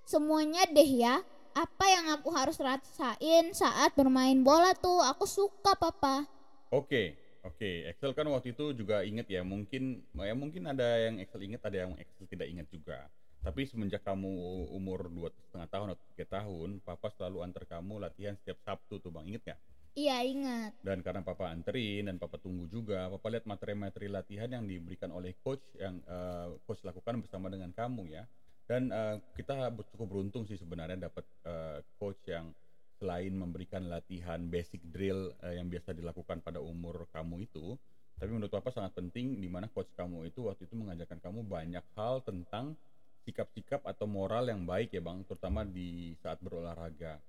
semuanya 0.07 0.65
deh 0.71 1.03
ya. 1.03 1.21
Apa 1.53 1.85
yang 1.85 2.09
aku 2.09 2.33
harus 2.33 2.57
rasain 2.57 3.53
saat 3.53 3.93
bermain 3.93 4.41
bola 4.41 4.73
tuh 4.73 4.97
aku 5.05 5.29
suka 5.29 5.77
papa. 5.77 6.25
Oke, 6.73 7.13
oke. 7.45 7.91
Excel 7.91 8.17
kan 8.17 8.25
waktu 8.33 8.57
itu 8.57 8.73
juga 8.73 9.05
inget 9.05 9.29
ya, 9.29 9.45
mungkin 9.45 10.01
ya 10.17 10.33
mungkin 10.33 10.65
ada 10.65 10.97
yang 10.97 11.21
Excel 11.21 11.45
inget, 11.45 11.61
ada 11.61 11.85
yang 11.85 11.93
Excel 11.99 12.25
tidak 12.25 12.49
ingat 12.49 12.67
juga. 12.73 12.97
Tapi 13.43 13.67
semenjak 13.67 14.07
kamu 14.07 14.31
umur 14.71 15.11
dua 15.11 15.27
setengah 15.35 15.67
tahun 15.67 15.87
atau 15.91 16.05
tiga 16.15 16.25
tahun, 16.39 16.79
Papa 16.79 17.11
selalu 17.11 17.43
antar 17.43 17.67
kamu 17.67 17.99
latihan 17.99 18.39
setiap 18.39 18.55
Sabtu 18.63 19.03
tuh 19.03 19.11
bang, 19.11 19.27
inget 19.27 19.43
nggak? 19.43 19.59
Iya 19.93 20.17
ingat. 20.25 20.71
Dan 20.79 21.03
karena 21.03 21.21
Papa 21.21 21.51
anterin 21.51 22.07
dan 22.07 22.17
Papa 22.17 22.39
tunggu 22.39 22.71
juga, 22.71 23.11
Papa 23.11 23.27
lihat 23.29 23.43
materi-materi 23.43 24.07
latihan 24.07 24.47
yang 24.47 24.63
diberikan 24.63 25.11
oleh 25.11 25.35
coach 25.43 25.61
yang 25.75 25.99
eh, 26.07 26.55
coach 26.63 26.87
lakukan 26.87 27.19
bersama 27.19 27.51
dengan 27.51 27.75
kamu 27.75 28.15
ya. 28.15 28.23
Dan 28.63 28.89
eh, 28.89 29.19
kita 29.35 29.75
cukup 29.91 30.07
beruntung 30.07 30.47
sih 30.47 30.55
sebenarnya 30.55 31.11
dapat 31.11 31.27
eh, 31.43 31.83
coach 31.99 32.23
yang 32.25 32.55
selain 32.95 33.35
memberikan 33.35 33.91
latihan 33.91 34.39
basic 34.47 34.79
drill 34.87 35.35
eh, 35.43 35.59
yang 35.59 35.67
biasa 35.67 35.91
dilakukan 35.91 36.39
pada 36.39 36.63
umur 36.63 37.11
kamu 37.11 37.43
itu, 37.43 37.75
tapi 38.17 38.29
menurut 38.31 38.55
Papa 38.55 38.71
sangat 38.71 38.95
penting 38.95 39.41
di 39.41 39.51
mana 39.51 39.67
coach 39.67 39.91
kamu 39.99 40.31
itu 40.31 40.47
waktu 40.47 40.69
itu 40.69 40.79
mengajarkan 40.79 41.19
kamu 41.19 41.43
banyak 41.43 41.85
hal 41.99 42.23
tentang 42.23 42.79
sikap-sikap 43.23 43.81
atau 43.87 44.05
moral 44.05 44.47
yang 44.51 44.63
baik 44.67 44.93
ya 44.93 45.01
bang, 45.03 45.23
terutama 45.27 45.63
di 45.63 46.13
saat 46.19 46.39
berolahraga. 46.43 47.19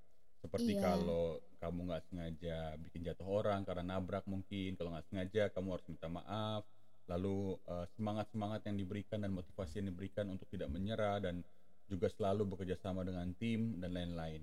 Seperti 0.45 0.77
Iya. 0.77 0.83
kalau 0.85 1.41
kamu 1.57 1.89
nggak 1.89 2.05
sengaja 2.13 2.77
bikin 2.77 3.01
jatuh 3.07 3.25
orang 3.25 3.65
karena 3.65 3.97
nabrak 3.97 4.29
mungkin, 4.29 4.77
kalau 4.77 4.93
nggak 4.93 5.07
sengaja 5.09 5.43
kamu 5.55 5.69
harus 5.79 5.87
minta 5.89 6.09
maaf. 6.11 6.63
Lalu 7.09 7.57
eh, 7.69 7.87
semangat-semangat 7.97 8.61
yang 8.69 8.77
diberikan 8.81 9.19
dan 9.25 9.33
motivasi 9.33 9.81
yang 9.81 9.89
diberikan 9.93 10.29
untuk 10.29 10.49
tidak 10.53 10.69
menyerah 10.73 11.21
dan 11.21 11.41
juga 11.89 12.09
selalu 12.09 12.49
bekerja 12.49 12.77
sama 12.81 13.05
dengan 13.05 13.29
tim 13.37 13.77
dan 13.81 13.93
lain-lain. 13.93 14.41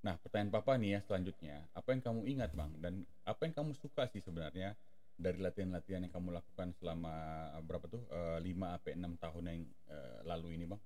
Nah, 0.00 0.16
pertanyaan 0.16 0.54
Papa 0.54 0.80
nih 0.80 0.96
ya 0.96 1.00
selanjutnya, 1.04 1.56
apa 1.76 1.92
yang 1.92 2.02
kamu 2.02 2.20
ingat 2.30 2.50
Bang 2.56 2.72
dan 2.80 3.04
apa 3.26 3.44
yang 3.44 3.54
kamu 3.54 3.72
suka 3.76 4.08
sih 4.08 4.22
sebenarnya 4.24 4.72
dari 5.20 5.36
latihan-latihan 5.36 6.08
yang 6.08 6.12
kamu 6.16 6.40
lakukan 6.40 6.72
selama 6.80 7.12
eh, 7.54 7.62
berapa 7.62 7.86
tuh 7.86 8.02
5 8.08 8.40
sampai 8.40 8.92
6 8.96 9.22
tahun 9.22 9.42
yang 9.52 9.60
eh, 9.92 10.18
lalu 10.24 10.48
ini 10.56 10.64
Bang? 10.64 10.80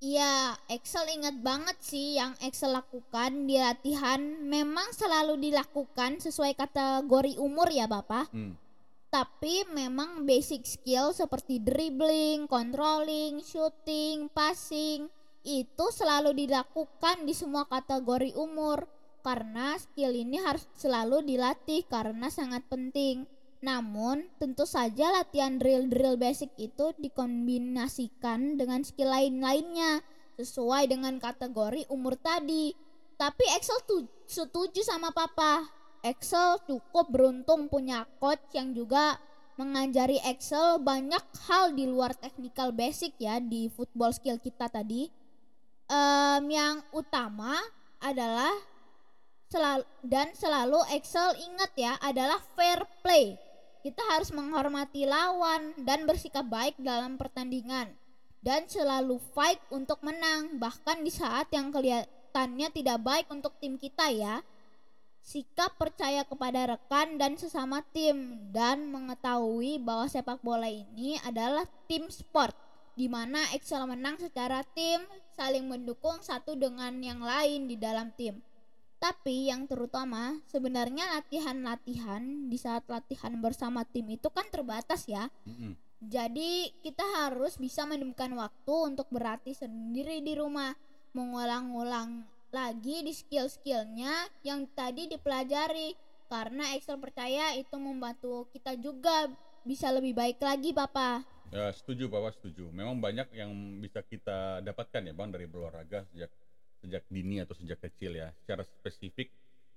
Iya, 0.00 0.56
Excel 0.72 1.12
ingat 1.12 1.36
banget 1.44 1.76
sih 1.84 2.16
yang 2.16 2.32
Excel 2.40 2.72
lakukan 2.72 3.44
di 3.44 3.60
latihan 3.60 4.16
memang 4.40 4.96
selalu 4.96 5.36
dilakukan 5.36 6.24
sesuai 6.24 6.56
kategori 6.56 7.36
umur 7.36 7.68
ya 7.68 7.84
Bapak. 7.84 8.32
Hmm. 8.32 8.56
Tapi 9.10 9.66
memang 9.74 10.24
basic 10.24 10.64
skill 10.64 11.12
seperti 11.12 11.60
dribbling, 11.60 12.48
controlling, 12.48 13.44
shooting, 13.44 14.32
passing 14.32 15.10
itu 15.44 15.86
selalu 15.92 16.32
dilakukan 16.32 17.28
di 17.28 17.32
semua 17.36 17.68
kategori 17.68 18.32
umur 18.36 18.88
karena 19.20 19.76
skill 19.76 20.16
ini 20.16 20.40
harus 20.40 20.64
selalu 20.76 21.24
dilatih 21.24 21.84
karena 21.88 22.32
sangat 22.32 22.64
penting. 22.72 23.28
Namun, 23.60 24.24
tentu 24.40 24.64
saja 24.64 25.12
latihan 25.12 25.60
drill-drill 25.60 26.16
basic 26.16 26.48
itu 26.56 26.96
dikombinasikan 26.96 28.56
dengan 28.56 28.80
skill 28.80 29.12
lain-lainnya 29.12 30.00
sesuai 30.40 30.88
dengan 30.88 31.20
kategori 31.20 31.84
umur 31.92 32.16
tadi. 32.16 32.72
Tapi 33.20 33.44
Excel 33.60 33.84
tuh 33.84 34.08
setuju 34.24 34.80
sama 34.80 35.12
papa. 35.12 35.68
Excel 36.00 36.56
cukup 36.64 37.12
beruntung 37.12 37.68
punya 37.68 38.08
coach 38.16 38.40
yang 38.56 38.72
juga 38.72 39.20
mengajari 39.60 40.16
Excel 40.24 40.80
banyak 40.80 41.20
hal 41.44 41.76
di 41.76 41.84
luar 41.84 42.16
technical 42.16 42.72
basic 42.72 43.12
ya 43.20 43.36
di 43.36 43.68
football 43.68 44.16
skill 44.16 44.40
kita 44.40 44.72
tadi. 44.72 45.12
Em, 45.84 46.44
yang 46.48 46.80
utama 46.96 47.60
adalah 48.00 48.56
selalu 49.52 49.84
dan 50.00 50.32
selalu 50.32 50.80
Excel 50.96 51.36
ingat 51.36 51.76
ya 51.76 51.92
adalah 52.00 52.40
fair 52.56 52.80
play. 53.04 53.49
Kita 53.80 54.02
harus 54.12 54.28
menghormati 54.28 55.08
lawan 55.08 55.72
dan 55.80 56.04
bersikap 56.04 56.44
baik 56.44 56.76
dalam 56.76 57.16
pertandingan 57.16 57.88
dan 58.40 58.68
selalu 58.68 59.20
fight 59.32 59.60
untuk 59.72 60.00
menang 60.04 60.56
bahkan 60.60 61.00
di 61.00 61.12
saat 61.12 61.48
yang 61.52 61.72
kelihatannya 61.72 62.68
tidak 62.72 62.98
baik 63.00 63.26
untuk 63.32 63.56
tim 63.56 63.80
kita 63.80 64.12
ya. 64.12 64.44
Sikap 65.20 65.76
percaya 65.76 66.24
kepada 66.24 66.76
rekan 66.76 67.20
dan 67.20 67.36
sesama 67.36 67.84
tim 67.92 68.40
dan 68.52 68.88
mengetahui 68.88 69.76
bahwa 69.80 70.08
sepak 70.08 70.40
bola 70.40 70.68
ini 70.68 71.20
adalah 71.24 71.68
tim 71.84 72.08
sport 72.08 72.56
di 72.96 73.08
mana 73.08 73.40
Excel 73.56 73.84
menang 73.88 74.20
secara 74.20 74.60
tim, 74.76 75.00
saling 75.32 75.64
mendukung 75.64 76.20
satu 76.20 76.52
dengan 76.52 76.92
yang 77.00 77.24
lain 77.24 77.64
di 77.64 77.76
dalam 77.80 78.12
tim. 78.12 78.44
Tapi 79.00 79.48
yang 79.48 79.64
terutama 79.64 80.36
sebenarnya 80.52 81.16
latihan-latihan 81.16 82.52
di 82.52 82.60
saat 82.60 82.84
latihan 82.84 83.32
bersama 83.40 83.80
tim 83.88 84.04
itu 84.12 84.28
kan 84.28 84.44
terbatas 84.52 85.08
ya. 85.08 85.32
Mm-mm. 85.48 85.72
Jadi 86.04 86.68
kita 86.84 87.04
harus 87.24 87.56
bisa 87.56 87.88
menemukan 87.88 88.28
waktu 88.36 88.74
untuk 88.92 89.08
berlatih 89.08 89.56
sendiri 89.56 90.20
di 90.20 90.36
rumah, 90.36 90.76
mengulang-ulang 91.16 92.28
lagi 92.52 93.00
di 93.00 93.12
skill-skillnya 93.16 94.28
yang 94.44 94.68
tadi 94.76 95.08
dipelajari. 95.08 95.96
Karena 96.28 96.76
Excel 96.76 97.00
percaya 97.00 97.56
itu 97.56 97.74
membantu 97.80 98.52
kita 98.52 98.76
juga 98.76 99.32
bisa 99.64 99.88
lebih 99.92 100.12
baik 100.12 100.38
lagi, 100.44 100.76
Papa. 100.76 101.24
Ya, 101.50 101.72
setuju 101.74 102.06
Bapak, 102.06 102.38
setuju. 102.38 102.70
Memang 102.70 103.02
banyak 103.02 103.32
yang 103.34 103.50
bisa 103.82 104.04
kita 104.06 104.62
dapatkan 104.62 105.02
ya 105.02 105.12
Bang 105.16 105.34
dari 105.34 105.50
berolahraga 105.50 106.06
sejak 106.12 106.30
sejak 106.80 107.04
dini 107.12 107.44
atau 107.44 107.54
sejak 107.54 107.78
kecil 107.84 108.16
ya. 108.16 108.32
Secara 108.42 108.64
spesifik 108.64 109.30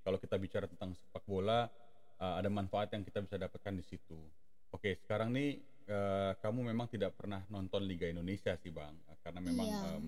kalau 0.04 0.20
kita 0.20 0.36
bicara 0.40 0.66
tentang 0.68 0.96
sepak 0.96 1.24
bola 1.24 1.68
uh, 2.20 2.36
ada 2.40 2.48
manfaat 2.52 2.92
yang 2.96 3.04
kita 3.04 3.24
bisa 3.24 3.36
dapatkan 3.40 3.74
di 3.80 3.84
situ. 3.84 4.20
Oke, 4.74 4.98
sekarang 5.06 5.32
nih 5.32 5.62
uh, 5.88 6.34
kamu 6.42 6.74
memang 6.74 6.88
tidak 6.90 7.16
pernah 7.16 7.44
nonton 7.48 7.86
Liga 7.86 8.10
Indonesia 8.10 8.58
sih 8.58 8.74
Bang, 8.74 8.98
karena 9.22 9.40
memang 9.40 9.68
Iya. 9.70 9.82
em, 9.96 10.06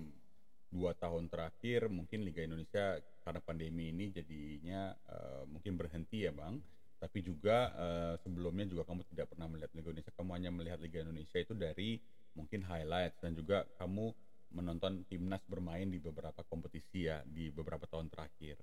dua 0.66 0.92
tahun 0.98 1.30
terakhir 1.30 1.86
mungkin 1.88 2.26
Liga 2.26 2.42
Indonesia 2.42 2.98
karena 3.22 3.40
pandemi 3.40 3.94
ini 3.94 4.10
jadinya 4.10 4.92
eh, 4.94 5.42
mungkin 5.46 5.78
berhenti 5.78 6.26
ya 6.26 6.34
Bang. 6.34 6.58
Tapi 6.96 7.22
juga 7.22 7.70
eh, 7.76 8.14
sebelumnya 8.20 8.66
juga 8.66 8.82
kamu 8.84 9.06
tidak 9.14 9.30
pernah 9.30 9.46
melihat 9.46 9.70
Liga 9.72 9.88
Indonesia, 9.94 10.12
kamu 10.18 10.30
hanya 10.36 10.50
melihat 10.52 10.78
Liga 10.82 10.98
Indonesia 11.06 11.38
itu 11.38 11.54
dari 11.54 12.02
mungkin 12.36 12.60
highlights 12.66 13.16
dan 13.22 13.32
juga 13.32 13.64
kamu 13.80 14.12
menonton 14.52 15.02
timnas 15.10 15.42
bermain 15.46 15.88
di 15.88 15.98
beberapa 15.98 16.46
kompetisi 16.46 17.08
ya 17.08 17.22
di 17.26 17.50
beberapa 17.50 17.84
tahun 17.88 18.08
terakhir. 18.12 18.56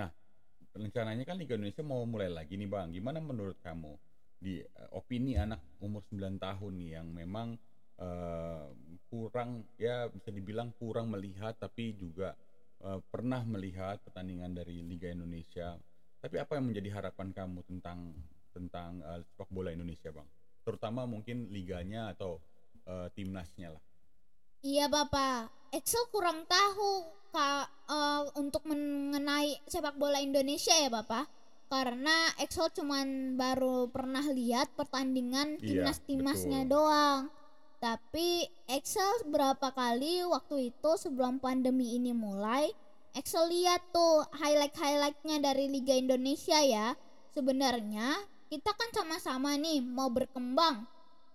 Nah, 0.00 0.10
rencananya 0.74 1.24
kan 1.26 1.36
Liga 1.36 1.58
Indonesia 1.58 1.84
mau 1.84 2.02
mulai 2.08 2.30
lagi 2.32 2.56
nih 2.56 2.68
Bang. 2.70 2.94
Gimana 2.94 3.18
menurut 3.20 3.58
kamu 3.60 3.92
di 4.38 4.62
eh, 4.62 4.90
opini 4.94 5.34
anak 5.34 5.58
umur 5.82 6.02
9 6.06 6.38
tahun 6.38 6.72
nih 6.78 6.90
yang 7.00 7.06
memang 7.10 7.58
eh, 7.98 8.66
kurang 9.10 9.66
ya 9.76 10.06
bisa 10.08 10.30
dibilang 10.30 10.70
kurang 10.78 11.10
melihat 11.10 11.58
tapi 11.58 11.98
juga 11.98 12.38
eh, 12.82 13.00
pernah 13.10 13.42
melihat 13.42 13.98
pertandingan 14.06 14.54
dari 14.54 14.80
Liga 14.86 15.10
Indonesia. 15.10 15.74
Tapi 16.18 16.34
apa 16.38 16.58
yang 16.58 16.70
menjadi 16.70 16.98
harapan 16.98 17.30
kamu 17.30 17.62
tentang 17.66 18.14
tentang 18.54 19.02
eh, 19.02 19.20
sepak 19.26 19.50
bola 19.50 19.74
Indonesia, 19.74 20.10
Bang? 20.14 20.26
Terutama 20.62 21.06
mungkin 21.06 21.50
liganya 21.50 22.14
atau 22.14 22.38
eh, 22.86 23.08
timnasnya 23.14 23.74
lah. 23.74 23.82
Iya 24.64 24.90
Bapak, 24.90 25.54
Excel 25.70 26.02
kurang 26.10 26.42
tahu 26.50 27.06
Kak 27.30 27.66
eh, 27.86 28.22
untuk 28.40 28.66
mengenai 28.66 29.62
sepak 29.70 29.94
bola 29.94 30.18
Indonesia 30.18 30.74
ya 30.74 30.90
Bapak. 30.90 31.30
Karena 31.68 32.32
Excel 32.40 32.72
cuman 32.72 33.36
baru 33.36 33.92
pernah 33.92 34.24
lihat 34.24 34.72
pertandingan 34.72 35.60
Iya, 35.60 35.84
timnas-timnasnya 35.84 36.64
doang. 36.64 37.28
Tapi 37.78 38.48
Excel 38.66 39.28
berapa 39.28 39.70
kali 39.70 40.24
waktu 40.26 40.74
itu 40.74 40.90
sebelum 40.96 41.38
pandemi 41.38 41.94
ini 41.94 42.16
mulai, 42.16 42.72
Excel 43.14 43.52
lihat 43.52 43.84
tuh 43.94 44.26
highlight-highlightnya 44.34 45.44
dari 45.44 45.68
Liga 45.70 45.94
Indonesia 45.94 46.58
ya. 46.64 46.96
Sebenarnya 47.36 48.16
kita 48.48 48.72
kan 48.72 48.90
sama-sama 48.96 49.54
nih 49.60 49.84
mau 49.84 50.08
berkembang. 50.08 50.88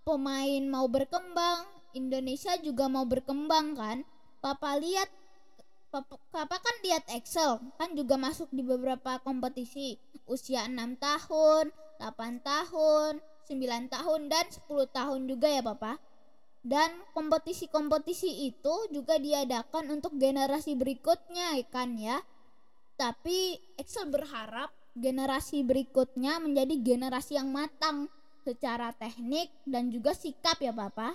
Pemain 0.03 0.63
mau 0.67 0.89
berkembang, 0.91 1.63
Indonesia 1.93 2.57
juga 2.61 2.89
mau 2.89 3.05
berkembang 3.05 3.77
kan. 3.77 3.97
Papa 4.43 4.75
lihat 4.77 5.07
Papa, 5.93 6.17
Papa 6.33 6.57
kan 6.57 6.75
lihat 6.81 7.05
Excel 7.13 7.61
kan 7.77 7.93
juga 7.93 8.17
masuk 8.17 8.49
di 8.49 8.65
beberapa 8.65 9.21
kompetisi 9.21 10.01
usia 10.25 10.65
6 10.65 10.97
tahun, 10.97 11.69
8 12.01 12.41
tahun, 12.41 13.21
9 13.45 13.93
tahun 13.93 14.21
dan 14.25 14.45
10 14.49 14.89
tahun 14.89 15.19
juga 15.29 15.47
ya 15.53 15.61
Papa. 15.61 16.01
Dan 16.63 16.89
kompetisi-kompetisi 17.13 18.47
itu 18.47 18.75
juga 18.89 19.19
diadakan 19.19 19.99
untuk 19.99 20.15
generasi 20.17 20.73
berikutnya 20.73 21.61
ya 21.61 21.65
kan 21.69 21.93
ya. 21.99 22.17
Tapi 22.97 23.61
Excel 23.77 24.09
berharap 24.09 24.73
generasi 24.97 25.61
berikutnya 25.61 26.41
menjadi 26.41 26.73
generasi 26.81 27.37
yang 27.37 27.53
matang 27.53 28.09
secara 28.41 28.91
teknik 28.97 29.49
dan 29.63 29.93
juga 29.93 30.17
sikap 30.17 30.57
ya 30.57 30.73
Papa. 30.73 31.13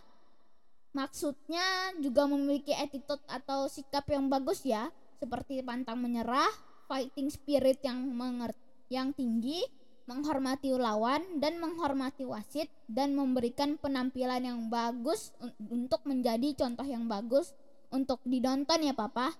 Maksudnya 0.97 1.93
juga 2.01 2.25
memiliki 2.25 2.73
attitude 2.73 3.23
atau 3.29 3.69
sikap 3.69 4.09
yang 4.09 4.27
bagus 4.33 4.65
ya, 4.65 4.89
seperti 5.21 5.61
pantang 5.61 6.01
menyerah, 6.01 6.49
fighting 6.89 7.29
spirit 7.29 7.79
yang 7.85 8.09
menger 8.09 8.57
yang 8.89 9.13
tinggi, 9.13 9.61
menghormati 10.09 10.73
lawan 10.73 11.21
dan 11.37 11.61
menghormati 11.61 12.25
wasit 12.25 12.73
dan 12.89 13.13
memberikan 13.13 13.77
penampilan 13.77 14.41
yang 14.41 14.61
bagus 14.73 15.37
un- 15.45 15.53
untuk 15.69 16.01
menjadi 16.09 16.57
contoh 16.57 16.89
yang 16.89 17.05
bagus 17.05 17.53
untuk 17.93 18.25
ditonton 18.25 18.89
ya 18.89 18.97
Papa. 18.97 19.37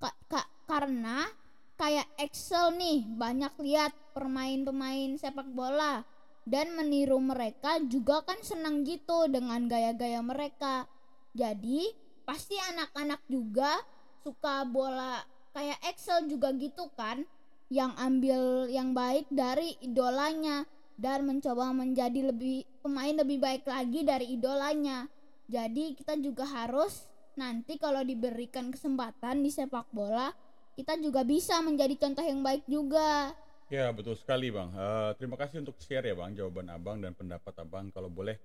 Ka- 0.00 0.18
ka- 0.32 0.48
karena 0.64 1.28
kayak 1.76 2.08
Excel 2.16 2.72
nih 2.80 3.04
banyak 3.12 3.52
lihat 3.60 3.92
pemain-pemain 4.16 5.20
sepak 5.20 5.52
bola 5.52 6.00
dan 6.42 6.74
meniru 6.74 7.18
mereka 7.22 7.78
juga 7.86 8.22
kan 8.26 8.38
senang 8.42 8.82
gitu 8.82 9.30
dengan 9.30 9.66
gaya-gaya 9.70 10.18
mereka. 10.20 10.86
Jadi 11.32 11.90
pasti 12.26 12.58
anak-anak 12.58 13.22
juga 13.30 13.78
suka 14.22 14.66
bola 14.66 15.22
kayak 15.52 15.78
Excel 15.90 16.26
juga 16.30 16.54
gitu 16.54 16.88
kan 16.94 17.26
yang 17.72 17.92
ambil 17.96 18.68
yang 18.68 18.92
baik 18.92 19.26
dari 19.32 19.74
idolanya 19.80 20.68
dan 21.00 21.24
mencoba 21.24 21.72
menjadi 21.72 22.30
lebih 22.30 22.68
pemain 22.84 23.16
lebih 23.16 23.40
baik 23.40 23.64
lagi 23.64 24.04
dari 24.04 24.36
idolanya. 24.36 25.08
Jadi 25.48 25.96
kita 25.96 26.14
juga 26.20 26.46
harus 26.46 27.08
nanti 27.34 27.80
kalau 27.80 28.04
diberikan 28.04 28.68
kesempatan 28.68 29.40
di 29.40 29.48
sepak 29.48 29.88
bola 29.88 30.30
kita 30.72 30.96
juga 31.00 31.20
bisa 31.20 31.60
menjadi 31.60 31.94
contoh 32.00 32.24
yang 32.24 32.40
baik 32.40 32.64
juga. 32.64 33.36
Ya 33.72 33.88
betul 33.88 34.20
sekali 34.20 34.52
bang. 34.52 34.68
Eh, 34.68 35.10
terima 35.16 35.40
kasih 35.40 35.64
untuk 35.64 35.80
share 35.80 36.04
ya 36.04 36.12
bang 36.12 36.36
jawaban 36.36 36.68
abang 36.68 37.00
dan 37.00 37.16
pendapat 37.16 37.56
abang. 37.56 37.88
Kalau 37.88 38.12
boleh 38.12 38.36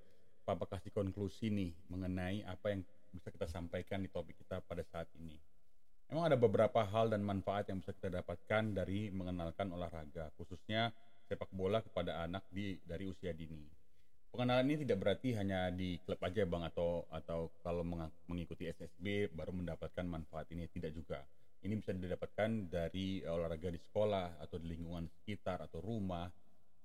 papa 0.48 0.64
kasih 0.64 0.88
konklusi 0.96 1.52
nih 1.52 1.76
mengenai 1.92 2.48
apa 2.48 2.72
yang 2.72 2.80
bisa 3.12 3.28
kita 3.28 3.44
sampaikan 3.52 4.00
di 4.00 4.08
topik 4.08 4.40
kita 4.40 4.64
pada 4.64 4.88
saat 4.88 5.12
ini. 5.20 5.36
Memang 6.08 6.32
ada 6.32 6.40
beberapa 6.40 6.80
hal 6.80 7.12
dan 7.12 7.28
manfaat 7.28 7.68
yang 7.68 7.84
bisa 7.84 7.92
kita 7.92 8.24
dapatkan 8.24 8.72
dari 8.72 9.12
mengenalkan 9.12 9.68
olahraga, 9.76 10.32
khususnya 10.40 10.96
sepak 11.28 11.52
bola 11.52 11.84
kepada 11.84 12.24
anak 12.24 12.48
di 12.48 12.80
dari 12.88 13.12
usia 13.12 13.36
dini. 13.36 13.68
Pengenalan 14.32 14.64
ini 14.64 14.88
tidak 14.88 15.04
berarti 15.04 15.36
hanya 15.36 15.68
di 15.76 16.00
klub 16.08 16.24
aja 16.24 16.48
bang 16.48 16.72
atau 16.72 17.04
atau 17.12 17.52
kalau 17.68 17.84
mengikuti 18.32 18.64
SSB 18.72 19.36
baru 19.36 19.52
mendapatkan 19.52 20.08
manfaat 20.08 20.48
ini 20.56 20.72
tidak 20.72 20.96
juga. 20.96 21.20
Ini 21.64 21.74
bisa 21.74 21.90
didapatkan 21.94 22.70
dari 22.70 23.26
olahraga 23.26 23.74
di 23.74 23.82
sekolah 23.82 24.38
atau 24.38 24.62
di 24.62 24.78
lingkungan 24.78 25.10
sekitar 25.10 25.62
atau 25.66 25.82
rumah. 25.82 26.30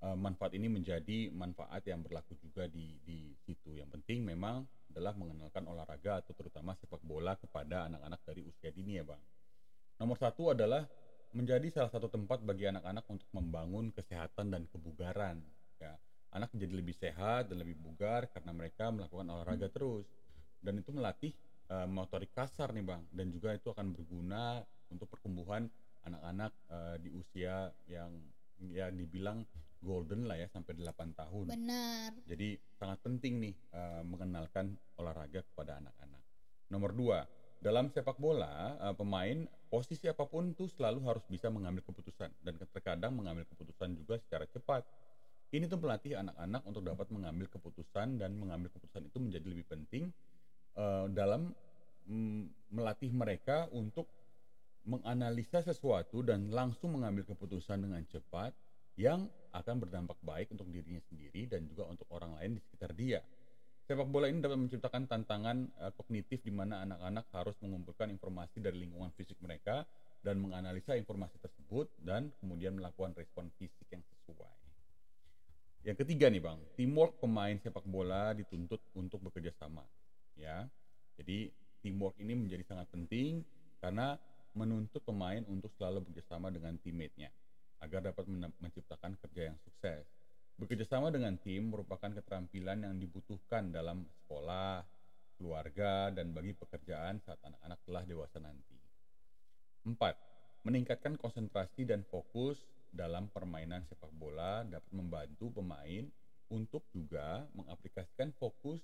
Eh, 0.02 0.16
manfaat 0.18 0.56
ini 0.58 0.66
menjadi 0.66 1.30
manfaat 1.30 1.86
yang 1.86 2.02
berlaku 2.02 2.34
juga 2.40 2.66
di 2.66 2.98
di 3.04 3.36
situ. 3.46 3.76
Yang 3.78 4.00
penting 4.00 4.26
memang 4.26 4.64
adalah 4.92 5.14
mengenalkan 5.16 5.64
olahraga 5.68 6.20
atau 6.24 6.34
terutama 6.34 6.76
sepak 6.76 7.00
bola 7.04 7.38
kepada 7.38 7.88
anak-anak 7.88 8.20
dari 8.26 8.42
usia 8.44 8.72
dini 8.74 8.98
ya 8.98 9.04
bang. 9.06 9.22
Nomor 10.00 10.18
satu 10.18 10.52
adalah 10.52 10.84
menjadi 11.32 11.64
salah 11.72 11.92
satu 11.92 12.12
tempat 12.12 12.44
bagi 12.44 12.68
anak-anak 12.68 13.08
untuk 13.08 13.28
membangun 13.32 13.88
kesehatan 13.94 14.52
dan 14.52 14.68
kebugaran. 14.68 15.40
Ya, 15.80 15.96
anak 16.32 16.52
menjadi 16.52 16.74
lebih 16.76 16.96
sehat 16.96 17.48
dan 17.48 17.60
lebih 17.60 17.76
bugar 17.80 18.28
karena 18.32 18.52
mereka 18.52 18.88
melakukan 18.92 19.28
olahraga 19.28 19.68
terus 19.68 20.08
dan 20.62 20.78
itu 20.78 20.90
melatih 20.94 21.32
uh, 21.72 21.88
motorik 21.88 22.28
kasar 22.36 22.76
nih 22.76 22.84
bang 22.84 23.02
dan 23.08 23.32
juga 23.32 23.56
itu 23.56 23.72
akan 23.72 23.96
berguna 23.96 24.60
untuk 24.92 25.08
pertumbuhan 25.08 25.72
anak-anak 26.04 26.52
uh, 26.68 26.96
di 27.00 27.08
usia 27.08 27.72
yang 27.88 28.12
ya 28.68 28.92
dibilang 28.92 29.42
golden 29.82 30.30
lah 30.30 30.38
ya 30.38 30.46
sampai 30.46 30.78
8 30.78 31.18
tahun. 31.18 31.46
Benar. 31.50 32.14
Jadi 32.28 32.54
sangat 32.78 33.02
penting 33.02 33.42
nih 33.42 33.54
uh, 33.74 34.02
mengenalkan 34.06 34.78
olahraga 34.94 35.42
kepada 35.42 35.82
anak-anak. 35.82 36.22
Nomor 36.70 36.94
dua, 36.94 37.18
dalam 37.58 37.90
sepak 37.90 38.16
bola 38.16 38.78
uh, 38.78 38.94
pemain 38.94 39.42
posisi 39.66 40.06
apa 40.06 40.22
pun 40.30 40.54
tuh 40.54 40.70
selalu 40.70 41.02
harus 41.10 41.24
bisa 41.26 41.50
mengambil 41.50 41.82
keputusan 41.82 42.30
dan 42.46 42.54
terkadang 42.70 43.12
mengambil 43.18 43.42
keputusan 43.50 43.98
juga 43.98 44.22
secara 44.22 44.46
cepat. 44.46 44.86
Ini 45.52 45.68
tuh 45.68 45.76
melatih 45.82 46.16
anak-anak 46.16 46.62
untuk 46.64 46.80
dapat 46.86 47.12
mengambil 47.12 47.44
keputusan 47.50 48.16
dan 48.16 48.32
mengambil 48.38 48.72
keputusan 48.72 49.04
itu 49.04 49.18
menjadi 49.20 49.46
lebih 49.52 49.66
penting 49.68 50.08
uh, 50.76 51.06
dalam 51.10 51.52
mm, 52.08 52.72
melatih 52.72 53.12
mereka 53.12 53.68
untuk 53.72 54.08
menganalisa 54.82 55.62
sesuatu 55.62 56.26
dan 56.26 56.50
langsung 56.50 56.98
mengambil 56.98 57.22
keputusan 57.22 57.86
dengan 57.86 58.02
cepat 58.10 58.50
yang 58.98 59.30
akan 59.54 59.76
berdampak 59.78 60.18
baik 60.20 60.50
untuk 60.52 60.68
dirinya 60.68 61.00
sendiri 61.06 61.46
dan 61.48 61.64
juga 61.70 61.88
untuk 61.88 62.08
orang 62.12 62.36
lain 62.40 62.58
di 62.58 62.60
sekitar 62.60 62.92
dia. 62.92 63.20
Sepak 63.82 64.08
bola 64.08 64.30
ini 64.30 64.38
dapat 64.38 64.58
menciptakan 64.62 65.10
tantangan 65.10 65.58
uh, 65.82 65.92
kognitif 65.94 66.42
di 66.46 66.54
mana 66.54 66.86
anak-anak 66.86 67.26
harus 67.34 67.56
mengumpulkan 67.60 68.08
informasi 68.14 68.62
dari 68.62 68.78
lingkungan 68.78 69.10
fisik 69.14 69.38
mereka 69.42 69.82
dan 70.22 70.38
menganalisa 70.38 70.94
informasi 70.94 71.34
tersebut 71.42 71.90
dan 71.98 72.30
kemudian 72.38 72.78
melakukan 72.78 73.10
respon 73.18 73.50
fisik 73.58 73.90
yang 73.90 74.02
sesuai. 74.06 74.54
Yang 75.82 76.06
ketiga 76.06 76.30
nih 76.30 76.38
bang, 76.38 76.58
teamwork 76.78 77.18
pemain 77.18 77.58
sepak 77.58 77.82
bola 77.82 78.30
dituntut 78.38 78.78
untuk 78.94 79.18
bekerja 79.18 79.50
sama. 79.58 79.82
Ya, 80.36 80.66
jadi 81.20 81.52
teamwork 81.84 82.16
ini 82.22 82.38
menjadi 82.38 82.64
sangat 82.66 82.88
penting 82.90 83.44
karena 83.82 84.16
menuntut 84.52 85.00
pemain 85.02 85.42
untuk 85.48 85.72
selalu 85.76 86.04
bekerjasama 86.08 86.52
dengan 86.52 86.76
teammate-nya 86.80 87.32
agar 87.82 88.04
dapat 88.04 88.28
menciptakan 88.62 89.18
kerja 89.18 89.52
yang 89.52 89.58
sukses. 89.66 90.06
Bekerjasama 90.60 91.10
dengan 91.10 91.34
tim 91.40 91.72
merupakan 91.72 92.12
keterampilan 92.12 92.86
yang 92.86 92.94
dibutuhkan 93.00 93.74
dalam 93.74 94.06
sekolah, 94.22 94.84
keluarga, 95.34 96.14
dan 96.14 96.30
bagi 96.30 96.54
pekerjaan 96.54 97.18
saat 97.24 97.40
anak-anak 97.42 97.80
telah 97.82 98.02
dewasa 98.06 98.38
nanti. 98.38 98.78
4. 99.82 99.98
Meningkatkan 100.62 101.18
konsentrasi 101.18 101.82
dan 101.82 102.06
fokus 102.06 102.62
dalam 102.94 103.26
permainan 103.34 103.82
sepak 103.90 104.12
bola 104.14 104.62
dapat 104.62 104.92
membantu 104.94 105.50
pemain 105.58 106.06
untuk 106.52 106.86
juga 106.94 107.48
mengaplikasikan 107.56 108.30
fokus 108.38 108.78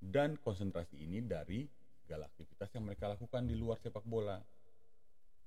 dan 0.00 0.36
konsentrasi 0.40 1.00
ini 1.00 1.24
dari 1.24 1.66
segala 2.04 2.28
aktivitas 2.30 2.70
yang 2.76 2.84
mereka 2.86 3.10
lakukan 3.10 3.42
di 3.48 3.58
luar 3.58 3.80
sepak 3.82 4.06
bola. 4.06 4.38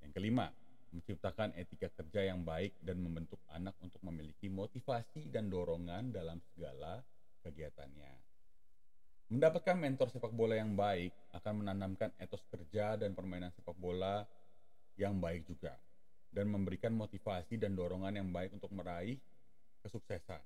Yang 0.03 0.11
kelima, 0.15 0.51
menciptakan 0.91 1.53
etika 1.55 1.87
kerja 1.93 2.33
yang 2.33 2.41
baik 2.41 2.75
dan 2.81 2.99
membentuk 2.99 3.39
anak 3.53 3.77
untuk 3.79 4.01
memiliki 4.01 4.49
motivasi 4.49 5.29
dan 5.29 5.47
dorongan 5.47 6.09
dalam 6.09 6.41
segala 6.51 6.99
kegiatannya. 7.45 8.11
Mendapatkan 9.29 9.77
mentor 9.77 10.09
sepak 10.09 10.33
bola 10.33 10.57
yang 10.57 10.73
baik 10.73 11.13
akan 11.37 11.61
menanamkan 11.61 12.09
etos 12.17 12.41
kerja 12.49 12.97
dan 12.97 13.13
permainan 13.13 13.53
sepak 13.53 13.77
bola 13.77 14.25
yang 14.97 15.21
baik 15.21 15.45
juga 15.45 15.77
dan 16.33 16.49
memberikan 16.49 16.93
motivasi 16.97 17.61
dan 17.61 17.77
dorongan 17.77 18.17
yang 18.17 18.29
baik 18.33 18.53
untuk 18.57 18.73
meraih 18.73 19.21
kesuksesan. 19.85 20.41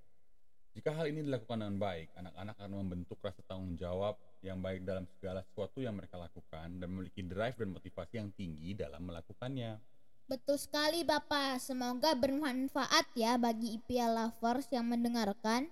Jika 0.74 0.90
hal 0.90 1.06
ini 1.14 1.22
dilakukan 1.22 1.62
dengan 1.62 1.78
baik, 1.78 2.10
anak-anak 2.18 2.56
akan 2.58 2.74
membentuk 2.82 3.22
rasa 3.22 3.46
tanggung 3.46 3.78
jawab 3.78 4.18
yang 4.42 4.58
baik 4.58 4.82
dalam 4.82 5.06
segala 5.06 5.46
sesuatu 5.46 5.86
yang 5.86 5.94
mereka 5.94 6.18
lakukan 6.18 6.82
dan 6.82 6.88
memiliki 6.90 7.22
drive 7.22 7.54
dan 7.62 7.70
motivasi 7.70 8.14
yang 8.18 8.34
tinggi 8.34 8.74
dalam 8.74 9.06
melakukannya. 9.06 9.78
Betul 10.26 10.58
sekali 10.58 11.06
Bapak, 11.06 11.62
semoga 11.62 12.18
bermanfaat 12.18 13.06
ya 13.14 13.38
bagi 13.38 13.78
IPL 13.78 14.18
lovers 14.18 14.66
yang 14.74 14.90
mendengarkan. 14.90 15.70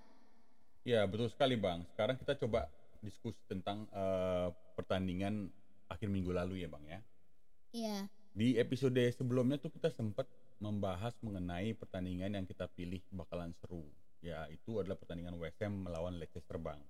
Ya 0.86 1.02
betul 1.10 1.34
sekali 1.34 1.58
Bang, 1.58 1.82
sekarang 1.98 2.22
kita 2.22 2.38
coba 2.38 2.70
diskusi 3.02 3.42
tentang 3.50 3.90
uh, 3.90 4.54
pertandingan 4.78 5.50
akhir 5.90 6.14
minggu 6.14 6.30
lalu 6.30 6.62
ya 6.62 6.70
Bang 6.70 6.86
ya. 6.86 7.00
Iya. 7.74 7.98
Di 8.38 8.62
episode 8.62 9.02
sebelumnya 9.18 9.58
tuh 9.58 9.74
kita 9.74 9.90
sempat 9.90 10.30
membahas 10.62 11.18
mengenai 11.26 11.74
pertandingan 11.74 12.38
yang 12.38 12.46
kita 12.46 12.70
pilih 12.70 13.02
bakalan 13.10 13.50
seru. 13.58 13.82
Ya 14.22 14.46
itu 14.54 14.78
adalah 14.78 14.98
pertandingan 14.98 15.38
West 15.42 15.58
Ham 15.66 15.90
melawan 15.90 16.18
Leicester 16.22 16.62
Bang. 16.62 16.82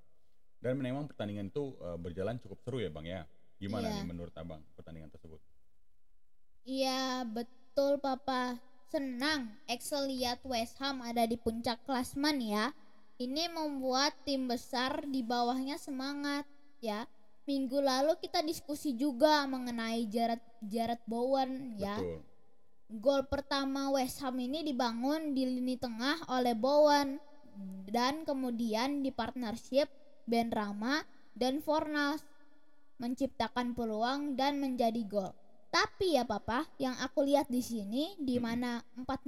Dan 0.62 0.78
memang 0.78 1.10
pertandingan 1.10 1.50
itu 1.50 1.74
uh, 1.82 1.98
berjalan 1.98 2.38
cukup 2.38 2.60
seru 2.62 2.78
ya 2.84 2.92
Bang 2.92 3.08
ya. 3.08 3.26
Gimana 3.62 3.88
iya. 3.88 4.02
nih 4.02 4.10
menurut 4.10 4.34
Abang 4.38 4.62
pertandingan 4.74 5.14
tersebut? 5.14 5.38
Iya 6.66 7.26
betul 7.26 8.02
papa 8.02 8.58
Senang 8.90 9.50
Excel 9.70 10.10
lihat 10.10 10.42
West 10.46 10.78
Ham 10.82 11.02
ada 11.06 11.26
di 11.30 11.38
puncak 11.38 11.82
klasman 11.86 12.42
ya 12.42 12.74
Ini 13.22 13.54
membuat 13.54 14.18
tim 14.26 14.50
besar 14.50 15.06
di 15.06 15.22
bawahnya 15.22 15.78
semangat 15.78 16.46
ya 16.82 17.06
Minggu 17.46 17.82
lalu 17.82 18.18
kita 18.22 18.46
diskusi 18.46 18.94
juga 18.94 19.46
mengenai 19.50 20.06
Jared, 20.10 20.42
Jared 20.62 21.02
Bowen 21.10 21.78
ya 21.78 21.98
Betul. 21.98 22.31
Gol 22.92 23.24
pertama 23.32 23.88
West 23.96 24.20
Ham 24.20 24.36
ini 24.36 24.68
dibangun 24.68 25.32
di 25.32 25.48
lini 25.48 25.80
tengah 25.80 26.28
oleh 26.28 26.52
Bowen 26.52 27.24
Dan 27.88 28.28
kemudian 28.28 29.00
di 29.00 29.16
partnership 29.16 29.88
Ben 30.28 30.52
Rama 30.52 31.00
dan 31.32 31.64
Fornals 31.64 32.24
menciptakan 33.00 33.74
peluang 33.74 34.36
dan 34.36 34.60
menjadi 34.60 35.02
gol. 35.08 35.32
Tapi 35.72 36.20
ya 36.20 36.28
papa, 36.28 36.68
yang 36.78 36.94
aku 37.00 37.24
lihat 37.24 37.48
di 37.48 37.64
sini 37.64 38.14
di 38.20 38.38
mana 38.38 38.84
empat 38.94 39.24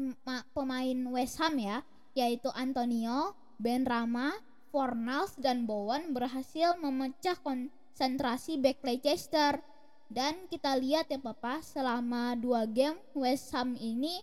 pemain 0.52 1.00
West 1.10 1.40
Ham 1.40 1.56
ya, 1.56 1.82
yaitu 2.14 2.52
Antonio, 2.54 3.34
Ben 3.58 3.88
Rama, 3.88 4.36
Fornals 4.70 5.40
dan 5.40 5.64
Bowen 5.64 6.12
berhasil 6.12 6.76
memecah 6.78 7.40
konsentrasi 7.42 8.60
back 8.60 8.84
Leicester. 8.84 9.73
Dan 10.14 10.46
kita 10.46 10.78
lihat 10.78 11.10
ya 11.10 11.18
papa, 11.18 11.58
selama 11.66 12.38
dua 12.38 12.70
game 12.70 13.02
West 13.18 13.50
Ham 13.58 13.74
ini 13.74 14.22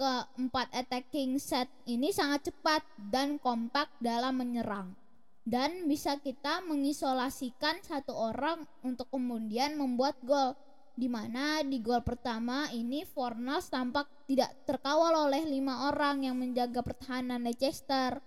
keempat 0.00 0.72
attacking 0.72 1.36
set 1.36 1.68
ini 1.84 2.10
sangat 2.10 2.50
cepat 2.50 2.82
dan 3.12 3.36
kompak 3.38 3.92
dalam 4.02 4.40
menyerang 4.40 4.96
dan 5.44 5.84
bisa 5.84 6.16
kita 6.16 6.64
mengisolasikan 6.64 7.76
satu 7.84 8.16
orang 8.16 8.64
untuk 8.80 9.12
kemudian 9.12 9.76
membuat 9.76 10.16
gol 10.24 10.56
di 10.96 11.04
mana 11.04 11.60
di 11.60 11.84
gol 11.84 12.00
pertama 12.00 12.72
ini 12.72 13.04
Fornals 13.04 13.68
tampak 13.68 14.08
tidak 14.24 14.56
terkawal 14.64 15.28
oleh 15.28 15.44
lima 15.44 15.92
orang 15.92 16.24
yang 16.24 16.38
menjaga 16.38 16.80
pertahanan 16.80 17.44
Leicester. 17.44 18.22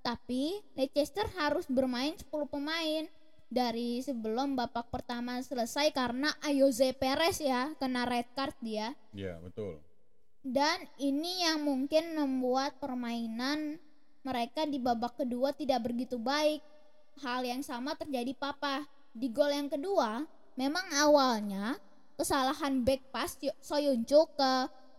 Tapi 0.00 0.58
Leicester 0.74 1.28
harus 1.38 1.70
bermain 1.70 2.16
10 2.18 2.28
pemain 2.50 3.04
dari 3.50 3.98
sebelum 3.98 4.54
babak 4.54 4.88
pertama 4.94 5.42
selesai 5.42 5.90
karena 5.90 6.30
Ayoze 6.40 6.94
Perez 6.94 7.42
ya 7.42 7.74
kena 7.76 8.06
red 8.06 8.30
card 8.38 8.54
dia. 8.62 8.94
Iya, 9.10 9.42
betul. 9.42 9.82
Dan 10.40 10.86
ini 10.96 11.44
yang 11.44 11.66
mungkin 11.66 12.16
membuat 12.16 12.78
permainan 12.80 13.76
mereka 14.24 14.64
di 14.64 14.78
babak 14.78 15.18
kedua 15.18 15.52
tidak 15.52 15.90
begitu 15.90 16.16
baik. 16.16 16.62
Hal 17.20 17.44
yang 17.44 17.60
sama 17.60 17.98
terjadi 17.98 18.32
Papa. 18.38 18.86
Di 19.10 19.28
gol 19.28 19.50
yang 19.50 19.66
kedua, 19.66 20.22
memang 20.54 20.86
awalnya 20.96 21.76
kesalahan 22.14 22.86
back 22.86 23.10
pass 23.10 23.36
Soyuncu 23.58 24.30
ke 24.38 24.52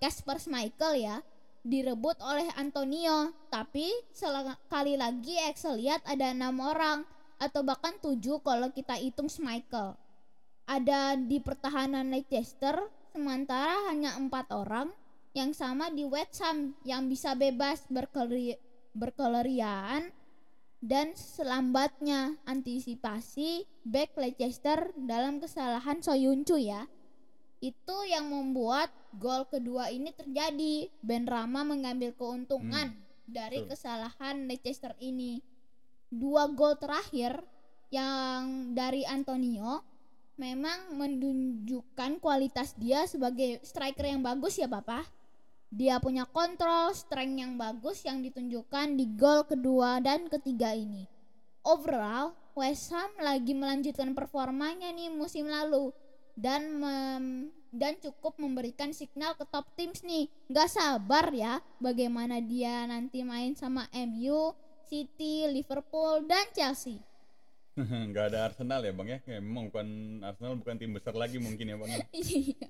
Casper 0.04 0.38
Schmeichel 0.38 1.00
ya 1.00 1.18
direbut 1.62 2.18
oleh 2.26 2.50
Antonio 2.58 3.30
tapi 3.54 3.86
sekali 4.10 4.98
lagi 4.98 5.38
Excel 5.46 5.78
lihat 5.78 6.02
ada 6.10 6.34
enam 6.34 6.58
orang 6.58 7.06
atau 7.42 7.66
bahkan 7.66 7.98
tujuh 7.98 8.38
kalau 8.46 8.70
kita 8.70 8.94
hitung 9.02 9.26
Schmeichel 9.26 9.98
ada 10.70 11.18
di 11.18 11.42
pertahanan 11.42 12.14
Leicester 12.14 12.78
sementara 13.10 13.90
hanya 13.90 14.14
empat 14.16 14.54
orang 14.54 14.94
yang 15.34 15.56
sama 15.58 15.90
di 15.90 16.06
West 16.06 16.38
Ham 16.44 16.78
yang 16.86 17.10
bisa 17.10 17.34
bebas 17.34 17.88
berkeleri 17.90 18.56
berkeleriaan 18.92 20.12
dan 20.84 21.14
selambatnya 21.14 22.36
antisipasi 22.44 23.64
back 23.86 24.18
Leicester 24.18 24.92
dalam 24.98 25.38
kesalahan 25.38 26.02
Soyuncu 26.02 26.58
ya. 26.58 26.90
Itu 27.62 28.02
yang 28.10 28.34
membuat 28.34 28.90
gol 29.14 29.46
kedua 29.46 29.94
ini 29.94 30.10
terjadi. 30.10 30.90
Ben 31.06 31.30
Rama 31.30 31.62
mengambil 31.62 32.18
keuntungan 32.18 32.98
dari 33.30 33.62
betul. 33.64 33.78
kesalahan 33.78 34.50
Leicester 34.50 34.98
ini. 34.98 35.40
Dua 36.12 36.52
gol 36.52 36.76
terakhir 36.76 37.40
yang 37.88 38.76
dari 38.76 39.08
Antonio 39.08 39.80
memang 40.36 40.96
menunjukkan 41.00 42.20
kualitas 42.20 42.76
dia 42.76 43.08
sebagai 43.08 43.64
striker 43.64 44.04
yang 44.12 44.20
bagus 44.20 44.60
ya 44.60 44.68
Bapak. 44.68 45.08
Dia 45.72 46.04
punya 46.04 46.28
kontrol, 46.28 46.92
strength 46.92 47.40
yang 47.40 47.56
bagus 47.56 48.04
yang 48.04 48.20
ditunjukkan 48.20 49.00
di 49.00 49.08
gol 49.16 49.48
kedua 49.48 50.04
dan 50.04 50.28
ketiga 50.28 50.76
ini. 50.76 51.08
Overall, 51.64 52.36
West 52.60 52.92
Ham 52.92 53.16
lagi 53.24 53.56
melanjutkan 53.56 54.12
performanya 54.12 54.92
nih 54.92 55.08
musim 55.08 55.48
lalu 55.48 55.96
dan 56.36 56.76
mem- 56.76 57.56
dan 57.72 57.96
cukup 58.04 58.36
memberikan 58.36 58.92
signal 58.92 59.32
ke 59.40 59.48
top 59.48 59.64
teams 59.80 60.04
nih. 60.04 60.28
Gak 60.52 60.76
sabar 60.76 61.32
ya 61.32 61.64
bagaimana 61.80 62.44
dia 62.44 62.84
nanti 62.84 63.24
main 63.24 63.56
sama 63.56 63.88
MU, 63.96 64.52
City, 64.92 65.48
Liverpool 65.48 66.28
dan 66.28 66.52
Chelsea. 66.52 67.00
nggak 68.12 68.36
ada 68.36 68.52
Arsenal 68.52 68.84
ya 68.84 68.92
bang 68.92 69.08
ya 69.16 69.20
Kayak 69.24 69.42
memang 69.48 69.72
bukan 69.72 69.88
Arsenal 70.28 70.60
bukan 70.60 70.76
tim 70.76 70.92
besar 70.92 71.16
lagi 71.16 71.40
mungkin 71.40 71.72
ya 71.72 71.80
bang 71.80 71.92
ya? 71.96 72.04
Iya. 72.20 72.68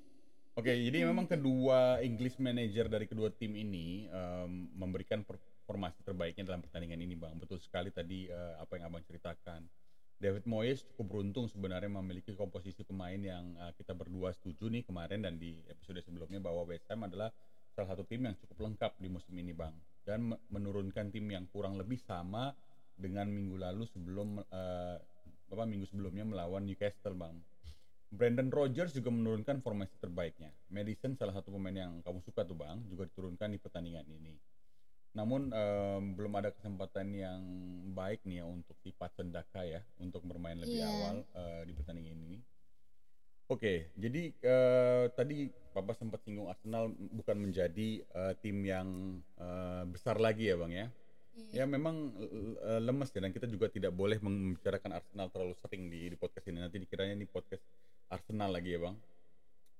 Oke, 0.52 0.68
jadi 0.68 1.08
memang 1.08 1.24
kedua 1.24 2.04
English 2.04 2.36
manager 2.36 2.84
dari 2.84 3.08
kedua 3.08 3.32
tim 3.32 3.56
ini 3.56 4.04
em, 4.12 4.68
memberikan 4.76 5.24
performasi 5.24 6.04
terbaiknya 6.04 6.44
dalam 6.52 6.60
pertandingan 6.60 7.00
ini, 7.00 7.16
Bang. 7.16 7.40
Betul 7.40 7.56
sekali 7.56 7.88
tadi 7.88 8.28
eh, 8.28 8.54
apa 8.60 8.76
yang 8.76 8.92
Abang 8.92 9.00
ceritakan. 9.00 9.64
David 10.20 10.44
Moyes 10.44 10.84
cukup 10.92 11.08
beruntung 11.08 11.48
sebenarnya 11.48 11.88
memiliki 11.88 12.36
komposisi 12.36 12.84
pemain 12.84 13.16
yang 13.16 13.56
eh, 13.56 13.72
kita 13.80 13.96
berdua 13.96 14.36
setuju 14.36 14.68
nih 14.68 14.84
kemarin 14.84 15.24
dan 15.24 15.40
di 15.40 15.56
episode 15.72 16.04
sebelumnya 16.04 16.36
bahwa 16.36 16.68
West 16.68 16.84
Ham 16.92 17.08
adalah 17.08 17.32
salah 17.72 17.96
satu 17.96 18.04
tim 18.04 18.20
yang 18.20 18.36
cukup 18.36 18.68
lengkap 18.68 18.92
di 19.00 19.08
musim 19.08 19.32
ini, 19.32 19.56
Bang. 19.56 19.72
Dan 20.02 20.34
me- 20.34 20.40
menurunkan 20.50 21.14
tim 21.14 21.30
yang 21.30 21.46
kurang 21.50 21.78
lebih 21.78 21.98
sama 22.02 22.54
dengan 22.98 23.26
minggu 23.30 23.56
lalu 23.58 23.86
sebelum 23.88 24.42
eh, 24.42 24.96
apa 25.52 25.64
minggu 25.68 25.86
sebelumnya 25.86 26.24
melawan 26.26 26.64
Newcastle, 26.64 27.14
Bang. 27.14 27.40
Brandon 28.12 28.52
Rodgers 28.52 28.92
juga 28.92 29.08
menurunkan 29.08 29.64
formasi 29.64 29.96
terbaiknya. 29.96 30.52
Madison 30.68 31.16
salah 31.16 31.32
satu 31.32 31.48
pemain 31.48 31.72
yang 31.72 32.04
kamu 32.04 32.20
suka 32.20 32.44
tuh 32.44 32.52
bang, 32.52 32.84
juga 32.84 33.08
diturunkan 33.08 33.48
di 33.48 33.56
pertandingan 33.56 34.04
ini. 34.04 34.36
Namun 35.16 35.48
em, 35.48 36.04
belum 36.12 36.32
ada 36.36 36.52
kesempatan 36.52 37.08
yang 37.16 37.40
baik 37.96 38.20
nih 38.28 38.40
ya 38.40 38.46
untuk 38.48 38.76
si 38.84 38.92
Patson 38.92 39.32
Daka 39.32 39.64
ya 39.64 39.80
untuk 39.96 40.28
bermain 40.28 40.60
lebih 40.60 40.76
Iya. 40.76 40.88
awal 40.92 41.16
eh, 41.24 41.62
di 41.68 41.72
pertandingan 41.72 42.20
ini. 42.28 42.38
Oke, 43.52 43.92
jadi 44.00 44.32
eh, 44.32 45.04
tadi 45.12 45.52
Papa 45.76 45.92
sempat 45.92 46.24
singgung 46.24 46.48
Arsenal 46.48 46.88
bukan 47.12 47.36
menjadi 47.36 48.00
eh, 48.00 48.34
tim 48.40 48.64
yang 48.64 49.20
eh, 49.36 49.84
besar 49.92 50.16
lagi 50.16 50.48
ya 50.48 50.56
bang 50.56 50.72
ya. 50.72 50.86
Ya 51.52 51.64
memang 51.68 52.16
eh, 52.64 52.80
lemes 52.80 53.12
ya 53.12 53.20
dan 53.20 53.28
kita 53.28 53.44
juga 53.44 53.68
tidak 53.68 53.92
boleh 53.92 54.16
membicarakan 54.24 54.96
Arsenal 54.96 55.28
terlalu 55.28 55.52
sering 55.60 55.92
di, 55.92 56.08
di 56.08 56.16
podcast 56.16 56.48
ini. 56.48 56.64
Nanti 56.64 56.80
dikiranya 56.80 57.12
ini 57.12 57.28
podcast 57.28 57.60
Arsenal 58.08 58.56
lagi 58.56 58.72
ya 58.72 58.88
bang. 58.88 58.96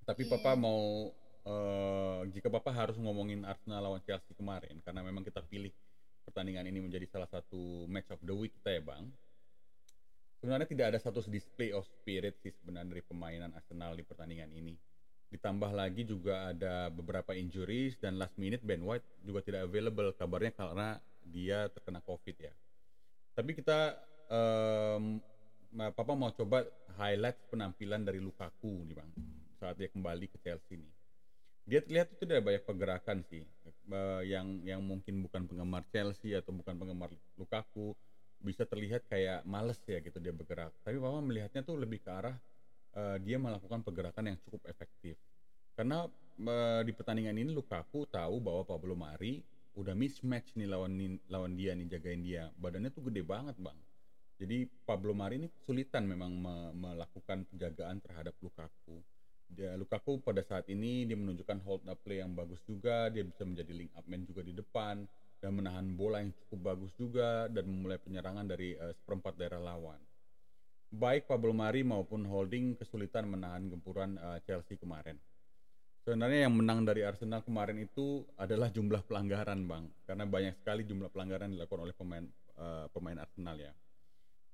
Tapi 0.04 0.22
Iya. 0.28 0.30
Papa 0.36 0.52
mau 0.52 1.08
eh, 1.48 2.20
jika 2.28 2.52
Papa 2.52 2.76
harus 2.76 3.00
ngomongin 3.00 3.48
Arsenal 3.48 3.88
lawan 3.88 4.04
Chelsea 4.04 4.36
kemarin 4.36 4.84
karena 4.84 5.00
memang 5.00 5.24
kita 5.24 5.40
pilih 5.48 5.72
pertandingan 6.28 6.68
ini 6.68 6.76
menjadi 6.84 7.08
salah 7.08 7.28
satu 7.32 7.88
match 7.88 8.12
of 8.12 8.20
the 8.20 8.36
week 8.36 8.52
kita 8.60 8.76
ya 8.76 8.82
bang. 8.84 9.08
Sebenarnya 10.42 10.66
tidak 10.66 10.86
ada 10.90 10.98
satu 10.98 11.22
display 11.30 11.70
of 11.70 11.86
spirit 11.86 12.34
sih 12.42 12.50
sebenarnya 12.50 12.98
dari 12.98 13.02
permainan 13.06 13.54
Arsenal 13.54 13.94
di 13.94 14.02
pertandingan 14.02 14.50
ini. 14.50 14.74
Ditambah 15.30 15.70
lagi 15.70 16.02
juga 16.02 16.50
ada 16.50 16.90
beberapa 16.90 17.30
injuries 17.30 17.94
dan 18.02 18.18
last 18.18 18.34
minute 18.34 18.58
Ben 18.66 18.82
White 18.82 19.06
juga 19.22 19.46
tidak 19.46 19.70
available 19.70 20.10
kabarnya 20.18 20.50
karena 20.50 20.98
dia 21.22 21.70
terkena 21.70 22.02
COVID 22.02 22.36
ya. 22.42 22.52
Tapi 23.38 23.54
kita 23.54 23.96
ma- 25.72 25.94
Papa 25.94 26.12
mau 26.18 26.34
coba 26.34 26.66
highlight 26.98 27.38
penampilan 27.48 28.02
dari 28.02 28.18
Lukaku 28.20 28.84
nih 28.84 28.98
bang 28.98 29.10
saat 29.62 29.78
dia 29.78 29.88
kembali 29.88 30.26
ke 30.26 30.36
Chelsea 30.42 30.76
nih. 30.76 30.92
Dia 31.62 31.80
terlihat 31.86 32.18
itu 32.18 32.26
ada 32.26 32.42
banyak 32.42 32.66
pergerakan 32.66 33.22
sih 33.30 33.46
eh, 33.70 34.22
yang 34.26 34.66
yang 34.66 34.82
mungkin 34.82 35.22
bukan 35.22 35.46
penggemar 35.46 35.86
Chelsea 35.94 36.34
atau 36.34 36.50
bukan 36.50 36.74
penggemar 36.74 37.14
Lukaku 37.38 37.94
bisa 38.42 38.66
terlihat 38.66 39.06
kayak 39.06 39.46
males 39.46 39.78
ya 39.86 40.02
gitu 40.02 40.18
dia 40.18 40.34
bergerak. 40.34 40.74
Tapi 40.82 40.98
Papa 40.98 41.20
melihatnya 41.22 41.62
tuh 41.62 41.78
lebih 41.78 42.02
ke 42.02 42.10
arah 42.10 42.36
eh, 42.98 43.16
dia 43.22 43.38
melakukan 43.38 43.80
pergerakan 43.86 44.34
yang 44.34 44.38
cukup 44.42 44.66
efektif. 44.68 45.16
Karena 45.78 46.06
eh, 46.42 46.82
di 46.84 46.92
pertandingan 46.92 47.38
ini 47.38 47.50
Lukaku 47.54 48.04
tahu 48.10 48.42
bahwa 48.42 48.62
Pablo 48.66 48.94
Mari 48.98 49.40
udah 49.72 49.96
mismatch 49.96 50.52
nih 50.58 50.68
lawan 50.68 50.92
lawan 51.30 51.56
dia 51.56 51.72
nih 51.72 51.86
jagain 51.88 52.20
dia. 52.20 52.52
Badannya 52.60 52.92
tuh 52.92 53.08
gede 53.08 53.22
banget, 53.24 53.56
Bang. 53.56 53.78
Jadi 54.36 54.66
Pablo 54.84 55.14
Mari 55.14 55.38
ini 55.38 55.48
kesulitan 55.48 56.04
memang 56.04 56.32
me- 56.34 56.74
melakukan 56.74 57.46
penjagaan 57.46 58.02
terhadap 58.02 58.34
Lukaku. 58.42 58.98
Dia 59.46 59.78
Lukaku 59.78 60.18
pada 60.18 60.42
saat 60.42 60.66
ini 60.66 61.06
dia 61.06 61.14
menunjukkan 61.14 61.58
hold 61.62 61.84
up 61.86 62.00
play 62.02 62.18
yang 62.24 62.34
bagus 62.34 62.58
juga, 62.66 63.06
dia 63.12 63.22
bisa 63.22 63.46
menjadi 63.46 63.70
link 63.70 63.92
up 63.94 64.04
man 64.08 64.24
juga 64.26 64.42
di 64.42 64.56
depan 64.56 65.06
dan 65.42 65.58
menahan 65.58 65.90
bola 65.98 66.22
yang 66.22 66.30
cukup 66.46 66.72
bagus 66.72 66.94
juga 66.94 67.50
dan 67.50 67.66
memulai 67.66 67.98
penyerangan 67.98 68.46
dari 68.46 68.78
eh, 68.78 68.94
seperempat 69.02 69.34
daerah 69.34 69.58
lawan. 69.58 69.98
Baik 70.94 71.26
Pablo 71.26 71.50
Mari 71.50 71.82
maupun 71.82 72.22
Holding 72.22 72.78
kesulitan 72.78 73.26
menahan 73.26 73.66
gempuran 73.66 74.14
eh, 74.22 74.38
Chelsea 74.46 74.78
kemarin. 74.78 75.18
Sebenarnya 76.06 76.46
yang 76.46 76.54
menang 76.54 76.86
dari 76.86 77.02
Arsenal 77.02 77.42
kemarin 77.42 77.82
itu 77.82 78.26
adalah 78.38 78.70
jumlah 78.70 79.02
pelanggaran, 79.06 79.66
Bang. 79.66 79.90
Karena 80.06 80.26
banyak 80.26 80.62
sekali 80.62 80.86
jumlah 80.86 81.10
pelanggaran 81.10 81.50
dilakukan 81.50 81.90
oleh 81.90 81.94
pemain 81.98 82.22
eh, 82.54 82.86
pemain 82.94 83.18
Arsenal 83.18 83.58
ya. 83.58 83.74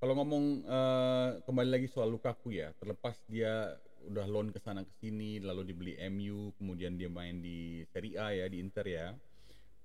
Kalau 0.01 0.14
ngomong 0.16 0.44
eh, 0.64 1.31
kembali 1.44 1.68
lagi 1.68 1.88
soal 1.92 2.09
Lukaku 2.09 2.57
ya, 2.57 2.72
terlepas 2.81 3.20
dia 3.29 3.77
udah 4.09 4.24
loan 4.24 4.55
ke 4.55 4.61
sana 4.62 4.87
ke 4.87 4.92
sini, 5.05 5.42
lalu 5.42 5.74
dibeli 5.74 5.94
MU, 6.09 6.55
kemudian 6.57 6.96
dia 6.96 7.11
main 7.12 7.44
di 7.44 7.85
Serie 7.92 8.16
A 8.16 8.33
ya, 8.33 8.46
di 8.48 8.62
Inter 8.62 8.87
ya. 8.88 9.09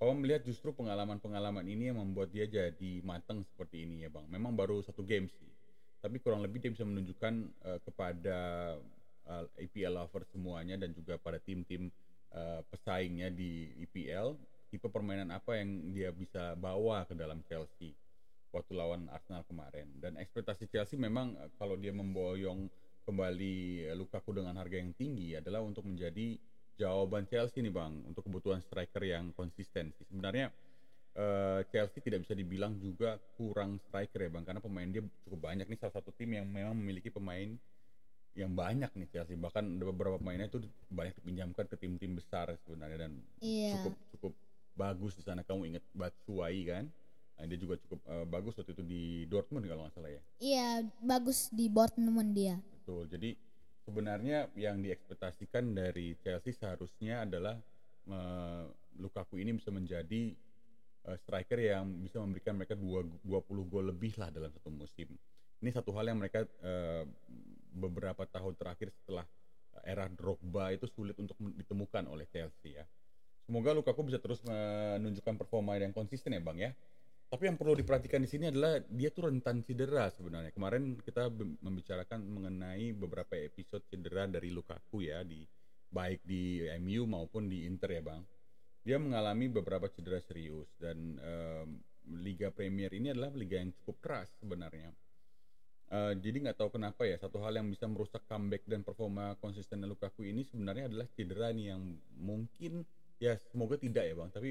Kalau 0.03 0.19
melihat 0.19 0.43
justru 0.43 0.75
pengalaman-pengalaman 0.75 1.63
ini 1.63 1.87
yang 1.87 1.95
membuat 1.95 2.27
dia 2.35 2.43
jadi 2.43 2.99
matang 3.07 3.39
seperti 3.47 3.87
ini 3.87 4.03
ya, 4.03 4.11
Bang. 4.11 4.27
Memang 4.27 4.51
baru 4.51 4.83
satu 4.83 4.99
game 4.99 5.31
sih. 5.31 5.47
Tapi 6.03 6.19
kurang 6.19 6.43
lebih 6.43 6.59
dia 6.59 6.75
bisa 6.75 6.83
menunjukkan 6.83 7.33
eh, 7.63 7.79
kepada 7.87 8.39
uh, 9.23 9.47
EPL 9.55 9.95
lover 9.95 10.27
semuanya 10.27 10.75
dan 10.75 10.91
juga 10.91 11.15
pada 11.15 11.39
tim-tim 11.39 11.87
uh, 12.35 12.59
pesaingnya 12.67 13.31
di 13.31 13.71
EPL 13.87 14.35
tipe 14.67 14.91
permainan 14.91 15.31
apa 15.31 15.55
yang 15.55 15.95
dia 15.95 16.11
bisa 16.11 16.59
bawa 16.59 17.07
ke 17.07 17.15
dalam 17.15 17.39
Chelsea 17.47 17.95
waktu 18.51 18.75
lawan 18.75 19.07
Arsenal 19.07 19.47
kemarin 19.47 19.87
dan 20.03 20.19
ekspektasi 20.19 20.67
Chelsea 20.67 20.99
memang 20.99 21.39
uh, 21.39 21.47
kalau 21.55 21.79
dia 21.79 21.95
memboyong 21.95 22.67
kembali 23.07 23.87
uh, 23.87 23.95
Lukaku 23.95 24.35
dengan 24.35 24.59
harga 24.59 24.75
yang 24.75 24.91
tinggi 24.99 25.39
adalah 25.39 25.63
untuk 25.63 25.87
menjadi 25.87 26.35
jawaban 26.75 27.25
Chelsea 27.25 27.61
nih 27.61 27.69
bang 27.69 27.93
untuk 28.03 28.25
kebutuhan 28.25 28.59
striker 28.59 29.03
yang 29.03 29.29
konsisten 29.31 29.93
sih. 29.93 30.05
Sebenarnya 30.09 30.49
uh, 31.15 31.61
Chelsea 31.69 32.01
tidak 32.01 32.25
bisa 32.25 32.33
dibilang 32.33 32.77
juga 32.77 33.15
kurang 33.37 33.77
striker 33.83 34.19
ya 34.19 34.29
bang 34.29 34.43
karena 34.43 34.61
pemain 34.61 34.89
dia 34.89 35.03
cukup 35.23 35.39
banyak 35.43 35.65
nih. 35.65 35.77
Salah 35.77 35.95
satu 35.97 36.09
tim 36.11 36.33
yang 36.33 36.45
memang 36.45 36.73
memiliki 36.73 37.07
pemain 37.07 37.53
yang 38.33 38.49
banyak 38.49 38.89
nih 38.89 39.07
Chelsea. 39.09 39.37
Bahkan 39.37 39.77
ada 39.77 39.85
beberapa 39.87 40.17
pemainnya 40.17 40.49
itu 40.49 40.57
banyak 40.89 41.13
dipinjamkan 41.21 41.69
ke 41.69 41.75
tim-tim 41.77 42.17
besar 42.17 42.49
sebenarnya 42.65 43.05
dan 43.05 43.13
Iya. 43.37 43.77
cukup 43.77 43.93
cukup 44.17 44.33
bagus 44.73 45.13
di 45.13 45.21
sana. 45.21 45.45
Kamu 45.45 45.69
ingat 45.69 45.85
Batshuayi 45.93 46.65
kan? 46.65 46.89
Nah, 47.33 47.45
dia 47.45 47.57
juga 47.57 47.77
cukup 47.81 48.01
eh, 48.05 48.25
bagus 48.25 48.53
waktu 48.57 48.73
itu 48.73 48.83
di 48.85 49.03
Dortmund 49.25 49.65
kalau 49.65 49.85
nggak 49.85 49.93
salah 49.93 50.09
ya. 50.09 50.21
Iya, 50.37 50.67
bagus 51.01 51.49
di 51.49 51.69
Dortmund 51.69 52.33
dia. 52.33 52.57
betul. 52.81 53.05
Jadi 53.05 53.37
sebenarnya 53.83 54.49
yang 54.55 54.79
diekspektasikan 54.79 55.75
dari 55.75 56.15
Chelsea 56.23 56.55
seharusnya 56.55 57.27
adalah 57.27 57.55
eh, 58.07 58.65
Lukaku 58.99 59.39
ini 59.39 59.55
bisa 59.55 59.69
menjadi 59.69 60.33
eh, 61.07 61.17
striker 61.21 61.59
yang 61.59 62.01
bisa 62.03 62.23
memberikan 62.23 62.55
mereka 62.55 62.75
dua- 62.79 63.07
20 63.23 63.71
gol 63.71 63.85
lebih 63.91 64.15
lah 64.19 64.31
dalam 64.31 64.49
satu 64.49 64.71
musim 64.71 65.11
ini 65.63 65.71
satu 65.71 65.95
hal 65.95 66.11
yang 66.11 66.19
mereka 66.19 66.43
eh, 66.43 67.07
beberapa 67.71 68.27
tahun 68.27 68.53
terakhir 68.59 68.91
setelah 68.91 69.23
era 69.87 70.05
Drogba 70.11 70.75
itu 70.75 70.85
sulit 70.91 71.15
untuk 71.17 71.39
ditemukan 71.39 72.05
oleh 72.05 72.29
Chelsea 72.29 72.77
ya. 72.77 72.85
Semoga 73.47 73.73
Lukaku 73.73 74.05
bisa 74.05 74.19
terus 74.21 74.43
menunjukkan 74.45 75.39
performa 75.39 75.79
yang 75.79 75.95
konsisten 75.95 76.35
ya 76.35 76.43
Bang 76.43 76.59
ya. 76.59 76.75
Tapi 77.33 77.49
yang 77.49 77.57
perlu 77.57 77.73
diperhatikan 77.73 78.21
di 78.21 78.29
sini 78.29 78.53
adalah 78.53 78.77
dia 78.77 79.09
tuh 79.09 79.25
rentan 79.25 79.65
cedera 79.65 80.05
sebenarnya. 80.13 80.53
Kemarin 80.53 81.01
kita 81.01 81.33
membicarakan 81.65 82.21
mengenai 82.29 82.93
beberapa 82.93 83.33
episode 83.33 83.81
cedera 83.89 84.29
dari 84.29 84.53
Lukaku 84.53 85.01
ya 85.01 85.25
di 85.25 85.41
baik 85.89 86.21
di 86.21 86.61
MU 86.77 87.09
maupun 87.09 87.49
di 87.49 87.65
Inter 87.65 87.97
ya 87.97 88.05
bang. 88.05 88.21
Dia 88.85 89.01
mengalami 89.01 89.49
beberapa 89.49 89.89
cedera 89.89 90.21
serius 90.21 90.69
dan 90.77 91.17
em, 91.17 91.81
Liga 92.21 92.53
Premier 92.53 92.93
ini 92.93 93.09
adalah 93.09 93.33
liga 93.33 93.57
yang 93.57 93.73
cukup 93.81 93.97
keras 93.97 94.29
sebenarnya. 94.37 94.93
Eh, 95.89 96.13
jadi 96.21 96.37
nggak 96.37 96.61
tahu 96.61 96.77
kenapa 96.77 97.09
ya 97.09 97.17
satu 97.17 97.41
hal 97.41 97.57
yang 97.57 97.65
bisa 97.65 97.89
merusak 97.89 98.21
comeback 98.29 98.61
dan 98.69 98.85
performa 98.85 99.41
konsisten 99.41 99.81
Lukaku 99.89 100.29
ini 100.29 100.45
sebenarnya 100.45 100.85
adalah 100.85 101.09
cedera 101.17 101.49
nih 101.49 101.73
yang 101.73 101.81
mungkin 102.13 102.85
ya 103.17 103.37
semoga 103.49 103.79
tidak 103.81 104.03
ya 104.05 104.13
bang 104.19 104.29
tapi 104.29 104.49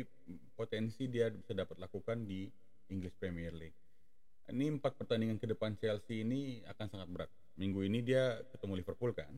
potensi 0.56 1.04
dia 1.06 1.28
bisa 1.28 1.52
dapat 1.52 1.76
lakukan 1.76 2.24
di 2.24 2.48
English 2.92 3.16
Premier 3.16 3.56
League. 3.56 3.74
Ini 4.52 4.68
empat 4.76 5.00
pertandingan 5.00 5.40
ke 5.40 5.48
depan 5.48 5.72
Chelsea 5.80 6.20
ini 6.20 6.60
akan 6.68 6.86
sangat 6.92 7.08
berat. 7.08 7.30
Minggu 7.56 7.80
ini 7.88 8.04
dia 8.04 8.36
ketemu 8.52 8.84
Liverpool 8.84 9.16
kan. 9.16 9.32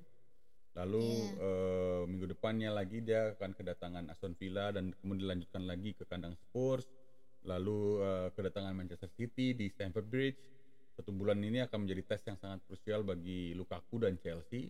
Lalu 0.74 1.06
Iya. 1.06 1.38
eh, 1.38 2.02
minggu 2.10 2.26
depannya 2.34 2.74
lagi 2.74 2.98
dia 2.98 3.30
akan 3.38 3.54
kedatangan 3.54 4.10
Aston 4.10 4.34
Villa 4.34 4.74
dan 4.74 4.90
kemudian 4.98 5.22
dilanjutkan 5.30 5.62
lagi 5.70 5.94
ke 5.94 6.02
kandang 6.10 6.34
Spurs. 6.34 6.90
Lalu 7.46 8.02
eh, 8.02 8.28
kedatangan 8.34 8.74
Manchester 8.74 9.06
City 9.14 9.54
di 9.54 9.70
Stamford 9.70 10.10
Bridge. 10.10 10.40
Satu 10.98 11.14
bulan 11.14 11.38
ini 11.42 11.62
akan 11.62 11.86
menjadi 11.86 12.02
tes 12.02 12.22
yang 12.26 12.38
sangat 12.42 12.58
krusial 12.66 13.06
bagi 13.06 13.54
Lukaku 13.54 14.02
dan 14.02 14.18
Chelsea. 14.18 14.66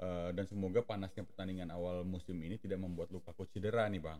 Eh, 0.00 0.30
dan 0.32 0.48
semoga 0.48 0.80
panasnya 0.80 1.22
pertandingan 1.22 1.68
awal 1.70 2.02
musim 2.02 2.40
ini 2.40 2.56
tidak 2.58 2.80
membuat 2.80 3.12
Lukaku 3.12 3.46
cedera 3.52 3.86
nih 3.86 4.00
bang. 4.02 4.18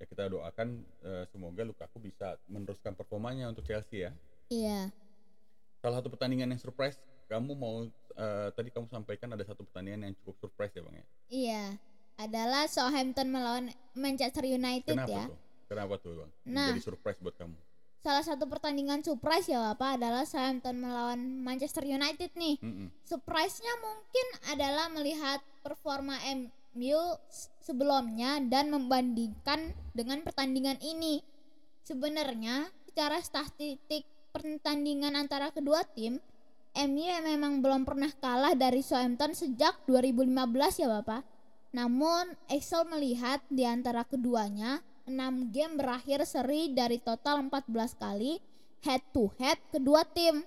Ya 0.00 0.08
kita 0.08 0.32
doakan 0.32 0.80
eh, 1.04 1.24
semoga 1.28 1.60
Lukaku 1.60 2.00
bisa 2.00 2.40
meneruskan 2.48 2.96
performanya 2.96 3.52
untuk 3.52 3.68
Chelsea 3.68 4.08
ya. 4.08 4.16
Iya. 4.48 4.88
Salah 5.84 6.00
satu 6.00 6.08
pertandingan 6.08 6.48
yang 6.56 6.60
surprise 6.60 6.96
kamu 7.28 7.52
mau 7.52 7.84
eh, 8.16 8.48
tadi 8.56 8.72
kamu 8.72 8.88
sampaikan 8.88 9.36
ada 9.36 9.44
satu 9.44 9.62
pertandingan 9.68 10.08
yang 10.08 10.14
cukup 10.24 10.40
surprise 10.40 10.72
ya 10.72 10.82
bang 10.82 10.96
ya. 10.96 11.06
Iya. 11.28 11.64
Adalah 12.16 12.64
Southampton 12.64 13.28
melawan 13.28 13.68
Manchester 13.92 14.48
United 14.48 14.96
Kenapa 14.96 15.12
ya. 15.12 15.24
tuh? 15.28 15.38
Kenapa 15.68 15.94
tuh 16.00 16.12
bang? 16.16 16.30
Nah. 16.48 16.72
Jadi 16.72 16.80
surprise 16.80 17.20
buat 17.20 17.36
kamu. 17.36 17.60
Salah 18.00 18.24
satu 18.24 18.48
pertandingan 18.48 19.04
surprise 19.04 19.52
ya 19.52 19.60
Bapak 19.60 20.00
adalah 20.00 20.24
Southampton 20.24 20.80
melawan 20.80 21.20
Manchester 21.44 21.84
United 21.84 22.32
nih. 22.32 22.56
Mm-mm. 22.64 22.88
Surprise-nya 23.04 23.76
mungkin 23.84 24.26
adalah 24.48 24.88
melihat 24.88 25.44
performa 25.60 26.16
MU 26.74 27.02
sebelumnya 27.62 28.38
dan 28.42 28.70
membandingkan 28.70 29.74
dengan 29.94 30.22
pertandingan 30.22 30.78
ini. 30.82 31.22
Sebenarnya 31.82 32.70
secara 32.86 33.18
statistik 33.22 34.06
pertandingan 34.30 35.18
antara 35.18 35.50
kedua 35.50 35.82
tim, 35.94 36.22
MU 36.74 37.10
memang 37.26 37.58
belum 37.58 37.82
pernah 37.82 38.10
kalah 38.22 38.54
dari 38.54 38.78
Southampton 38.82 39.34
sejak 39.34 39.82
2015 39.90 40.82
ya 40.82 40.88
Bapak. 40.88 41.22
Namun 41.74 42.34
Excel 42.50 42.86
melihat 42.86 43.42
di 43.50 43.66
antara 43.66 44.06
keduanya 44.06 44.82
6 45.06 45.50
game 45.50 45.74
berakhir 45.74 46.22
seri 46.22 46.70
dari 46.70 47.02
total 47.02 47.42
14 47.46 47.98
kali 47.98 48.38
head 48.86 49.02
to 49.10 49.30
head 49.38 49.58
kedua 49.74 50.06
tim. 50.06 50.46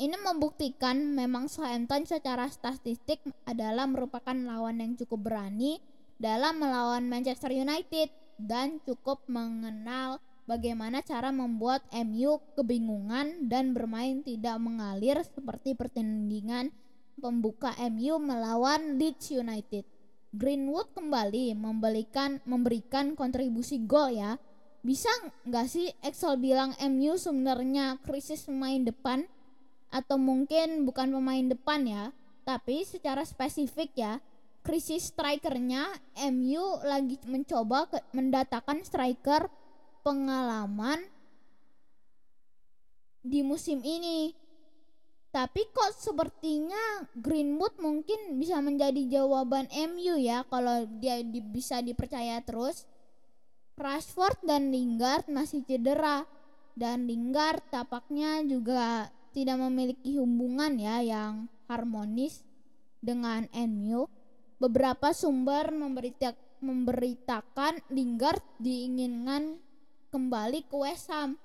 Ini 0.00 0.16
membuktikan 0.16 1.12
memang 1.12 1.52
Southampton 1.52 2.08
secara 2.08 2.48
statistik 2.48 3.20
adalah 3.44 3.84
merupakan 3.84 4.32
lawan 4.32 4.80
yang 4.80 4.96
cukup 4.96 5.28
berani 5.28 5.76
dalam 6.16 6.56
melawan 6.56 7.04
Manchester 7.04 7.52
United 7.52 8.08
dan 8.40 8.80
cukup 8.88 9.20
mengenal 9.28 10.16
bagaimana 10.48 11.04
cara 11.04 11.28
membuat 11.28 11.84
MU 11.92 12.40
kebingungan 12.56 13.44
dan 13.52 13.76
bermain 13.76 14.24
tidak 14.24 14.56
mengalir 14.56 15.20
seperti 15.20 15.76
pertandingan 15.76 16.72
pembuka 17.20 17.76
MU 17.92 18.16
melawan 18.16 18.96
Leeds 18.96 19.36
United. 19.36 19.84
Greenwood 20.32 20.96
kembali 20.96 21.52
memberikan 21.52 22.40
memberikan 22.48 23.12
kontribusi 23.12 23.84
gol 23.84 24.16
ya. 24.16 24.40
Bisa 24.80 25.12
nggak 25.44 25.66
sih 25.68 25.92
Excel 26.00 26.40
bilang 26.40 26.72
MU 26.88 27.20
sebenarnya 27.20 28.00
krisis 28.00 28.48
pemain 28.48 28.80
depan 28.80 29.28
atau 29.90 30.16
mungkin 30.16 30.86
bukan 30.86 31.10
pemain 31.10 31.46
depan 31.50 31.82
ya, 31.86 32.04
tapi 32.46 32.86
secara 32.86 33.26
spesifik 33.26 33.90
ya 33.98 34.22
krisis 34.60 35.12
strikernya 35.12 35.88
MU 36.30 36.84
lagi 36.84 37.16
mencoba 37.24 37.88
ke- 37.88 38.04
mendatangkan 38.12 38.84
striker 38.84 39.48
pengalaman 40.04 41.00
di 43.20 43.40
musim 43.44 43.80
ini. 43.84 44.32
Tapi 45.30 45.62
kok 45.70 45.94
sepertinya 45.94 47.06
Greenwood 47.14 47.78
mungkin 47.78 48.42
bisa 48.42 48.58
menjadi 48.58 49.20
jawaban 49.20 49.70
MU 49.94 50.18
ya 50.18 50.42
kalau 50.50 50.84
dia 50.98 51.22
di- 51.22 51.44
bisa 51.44 51.78
dipercaya 51.80 52.42
terus. 52.42 52.84
Rashford 53.80 54.44
dan 54.44 54.68
Lingard 54.68 55.24
masih 55.32 55.64
cedera 55.64 56.28
dan 56.76 57.08
Lingard 57.08 57.64
tapaknya 57.72 58.44
juga 58.44 59.08
tidak 59.30 59.58
memiliki 59.58 60.18
hubungan 60.18 60.76
ya 60.78 61.02
yang 61.02 61.50
harmonis 61.70 62.42
dengan 63.00 63.46
MU. 63.54 64.10
Beberapa 64.60 65.16
sumber 65.16 65.72
memberita- 65.72 66.36
memberitakan 66.60 67.80
Lingard 67.88 68.44
diinginkan 68.60 69.56
kembali 70.12 70.68
ke 70.68 70.76
West 70.76 71.08
Ham 71.08 71.40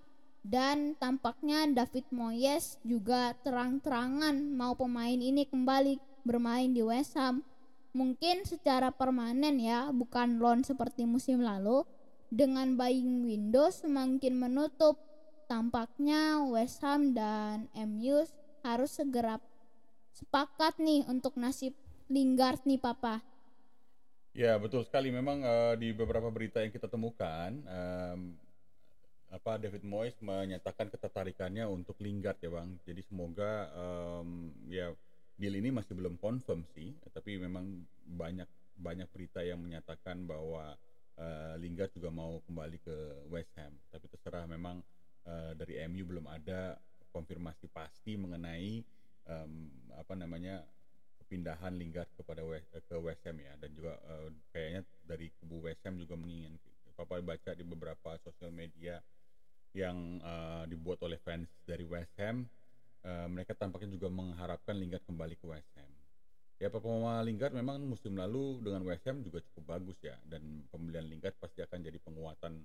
dan 0.46 0.94
tampaknya 1.02 1.66
David 1.66 2.06
Moyes 2.14 2.78
juga 2.86 3.34
terang-terangan 3.42 4.54
mau 4.54 4.78
pemain 4.78 5.18
ini 5.18 5.50
kembali 5.50 5.98
bermain 6.22 6.70
di 6.70 6.86
West 6.86 7.18
Ham. 7.18 7.42
Mungkin 7.98 8.46
secara 8.46 8.94
permanen 8.94 9.58
ya, 9.58 9.90
bukan 9.90 10.38
loan 10.38 10.62
seperti 10.62 11.10
musim 11.10 11.42
lalu. 11.42 11.82
Dengan 12.30 12.78
buying 12.78 13.26
window 13.26 13.72
semakin 13.72 14.36
menutup, 14.36 15.00
tampaknya 15.46 16.42
West 16.50 16.82
Ham 16.82 17.14
dan 17.14 17.70
MU 17.74 18.26
harus 18.66 18.92
segera 18.98 19.38
sepakat 20.16 20.82
nih 20.82 21.06
untuk 21.06 21.38
nasib 21.38 21.78
Lingard 22.10 22.62
nih 22.66 22.82
papa. 22.82 23.22
Ya 24.36 24.60
betul 24.60 24.84
sekali. 24.84 25.10
Memang 25.16 25.42
eh, 25.42 25.74
di 25.80 25.90
beberapa 25.96 26.28
berita 26.28 26.60
yang 26.60 26.70
kita 26.70 26.92
temukan, 26.92 27.56
em, 27.56 28.36
apa 29.32 29.58
David 29.58 29.88
Moyes 29.88 30.16
menyatakan 30.20 30.92
ketertarikannya 30.92 31.64
untuk 31.72 31.96
Lingard 32.04 32.36
ya 32.44 32.52
bang. 32.52 32.76
Jadi 32.84 33.02
semoga 33.08 33.72
em, 33.72 34.52
ya 34.68 34.92
deal 35.40 35.56
ini 35.56 35.72
masih 35.72 35.96
belum 35.96 36.20
confirm 36.20 36.68
sih, 36.76 36.96
tapi 37.16 37.40
memang 37.40 37.88
banyak 38.06 38.48
banyak 38.76 39.08
berita 39.16 39.40
yang 39.40 39.64
menyatakan 39.64 40.28
bahwa 40.28 40.76
eh, 41.16 41.56
Lingard 41.64 41.96
juga 41.96 42.12
mau 42.12 42.44
kembali 42.44 42.78
ke 42.84 42.96
West 43.32 43.56
Ham. 43.56 43.72
Tapi 43.88 44.06
terserah 44.12 44.44
memang 44.52 44.84
eh, 45.26 45.52
dari 45.58 45.82
MU 45.90 46.06
belum 46.06 46.26
ada 46.30 46.78
konfirmasi 47.12 47.72
pasti 47.72 48.20
mengenai 48.20 48.84
em, 49.26 49.52
apa 49.96 50.14
namanya 50.14 50.62
kepindahan 51.24 51.74
Lingard 51.74 52.12
kepada 52.14 52.46
West, 52.46 52.70
ke 52.70 52.96
West 53.02 53.26
Ham 53.26 53.38
ya. 53.42 53.54
Dan 53.58 53.70
juga 53.74 53.98
eh, 53.98 54.30
kayaknya 54.54 54.82
dari 55.02 55.28
kubu 55.42 55.66
West 55.66 55.82
Ham 55.86 55.98
juga 55.98 56.14
menginginkan 56.16 56.74
Papa 56.96 57.20
baca 57.20 57.52
di 57.52 57.64
beberapa 57.68 58.16
sosial 58.24 58.56
media 58.56 59.04
yang 59.76 60.24
eh, 60.24 60.64
dibuat 60.72 61.04
oleh 61.04 61.20
fans 61.20 61.52
dari 61.68 61.84
West 61.84 62.16
Ham 62.24 62.48
eh, 63.04 63.28
mereka 63.28 63.52
tampaknya 63.54 63.92
juga 63.94 64.08
mengharapkan 64.08 64.74
Lingard 64.80 65.04
kembali 65.04 65.36
ke 65.36 65.46
West 65.46 65.72
Ham. 65.76 65.92
Ya 66.56 66.72
performa 66.72 67.20
Lingard 67.20 67.52
memang 67.52 67.84
musim 67.84 68.16
lalu 68.16 68.64
dengan 68.64 68.80
West 68.88 69.04
Ham 69.06 69.20
juga 69.20 69.44
cukup 69.52 69.76
bagus 69.76 70.00
ya. 70.00 70.16
Dan 70.24 70.64
pembelian 70.72 71.04
Lingard 71.06 71.36
pasti 71.36 71.60
akan 71.60 71.84
jadi 71.84 72.00
penguatan 72.00 72.64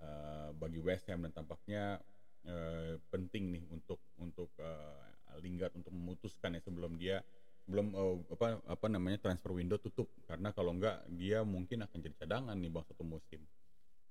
eh, 0.00 0.50
bagi 0.56 0.80
West 0.80 1.08
Ham 1.08 1.24
dan 1.28 1.32
tampaknya 1.32 2.00
eh, 2.46 2.96
penting 3.10 3.52
nih 3.52 3.64
untuk 3.72 4.00
untuk 4.20 4.50
eh, 4.60 5.40
Lingard 5.42 5.76
untuk 5.76 5.92
memutuskan 5.92 6.56
ya 6.56 6.60
sebelum 6.64 6.96
dia 6.96 7.20
belum 7.66 7.86
eh, 7.92 8.16
apa 8.32 8.46
apa 8.62 8.86
namanya 8.86 9.18
transfer 9.18 9.50
window 9.50 9.76
tutup 9.76 10.06
karena 10.24 10.54
kalau 10.54 10.70
enggak 10.70 11.02
dia 11.10 11.42
mungkin 11.42 11.82
akan 11.82 11.98
jadi 11.98 12.14
cadangan 12.24 12.54
nih 12.54 12.70
bang 12.70 12.84
satu 12.86 13.02
musim 13.02 13.42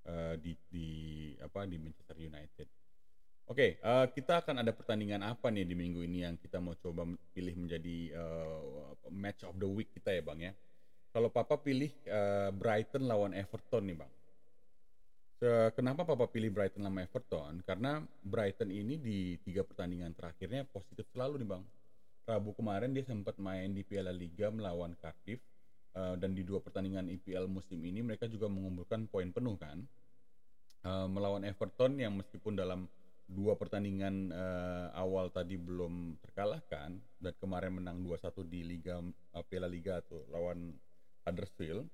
eh, 0.05 0.35
di 0.37 0.53
di 0.67 0.87
apa 1.39 1.63
di 1.63 1.77
Manchester 1.79 2.17
United. 2.19 2.67
Oke, 3.45 3.77
eh, 3.77 4.05
kita 4.09 4.41
akan 4.41 4.65
ada 4.65 4.73
pertandingan 4.73 5.21
apa 5.21 5.53
nih 5.53 5.69
di 5.69 5.77
minggu 5.77 6.01
ini 6.01 6.25
yang 6.25 6.35
kita 6.35 6.57
mau 6.57 6.73
coba 6.81 7.05
pilih 7.31 7.55
menjadi 7.55 7.97
eh, 8.11 8.61
match 9.13 9.45
of 9.45 9.55
the 9.61 9.69
week 9.69 9.93
kita 9.93 10.17
ya 10.17 10.21
bang 10.25 10.39
ya. 10.49 10.53
Kalau 11.15 11.31
Papa 11.31 11.55
pilih 11.61 11.93
eh, 12.03 12.49
Brighton 12.51 13.07
lawan 13.07 13.31
Everton 13.37 13.87
nih 13.87 13.97
bang. 14.01 14.11
Kenapa 15.75 16.07
Papa 16.07 16.31
pilih 16.31 16.49
Brighton 16.49 16.87
lawan 16.87 17.05
Everton? 17.05 17.59
Karena 17.67 18.01
Brighton 18.23 18.71
ini 18.71 18.95
di 18.97 19.35
tiga 19.43 19.61
pertandingan 19.67 20.15
terakhirnya 20.15 20.63
positif 20.65 21.05
selalu 21.11 21.43
nih 21.43 21.49
bang. 21.53 21.63
Rabu 22.25 22.55
kemarin 22.57 22.95
dia 22.95 23.05
sempat 23.05 23.37
main 23.37 23.69
di 23.75 23.85
Piala 23.85 24.09
Liga 24.09 24.49
melawan 24.49 24.97
Cardiff 24.97 25.37
eh, 25.93 26.15
dan 26.17 26.33
di 26.33 26.41
dua 26.41 26.63
pertandingan 26.63 27.11
IPL 27.11 27.45
musim 27.45 27.77
ini 27.85 28.01
mereka 28.01 28.25
juga 28.25 28.49
mengumpulkan 28.49 29.05
poin 29.11 29.29
penuh 29.29 29.53
kan 29.59 29.85
Eh, 30.85 31.07
melawan 31.09 31.41
Everton 31.41 31.97
yang 31.97 32.13
meskipun 32.13 32.53
dalam 32.53 32.85
dua 33.25 33.57
pertandingan 33.57 34.29
uh, 34.29 34.93
awal 34.93 35.33
tadi 35.33 35.57
belum 35.57 36.13
terkalahkan 36.21 36.93
dan 37.17 37.33
kemarin 37.41 37.81
menang 37.81 38.05
2-1 38.05 38.45
di 38.45 38.61
Liga 38.61 39.01
Piala 39.49 39.65
Liga 39.65 39.97
atau 39.97 40.29
lawan 40.29 40.77
Huddersfield, 41.25 41.89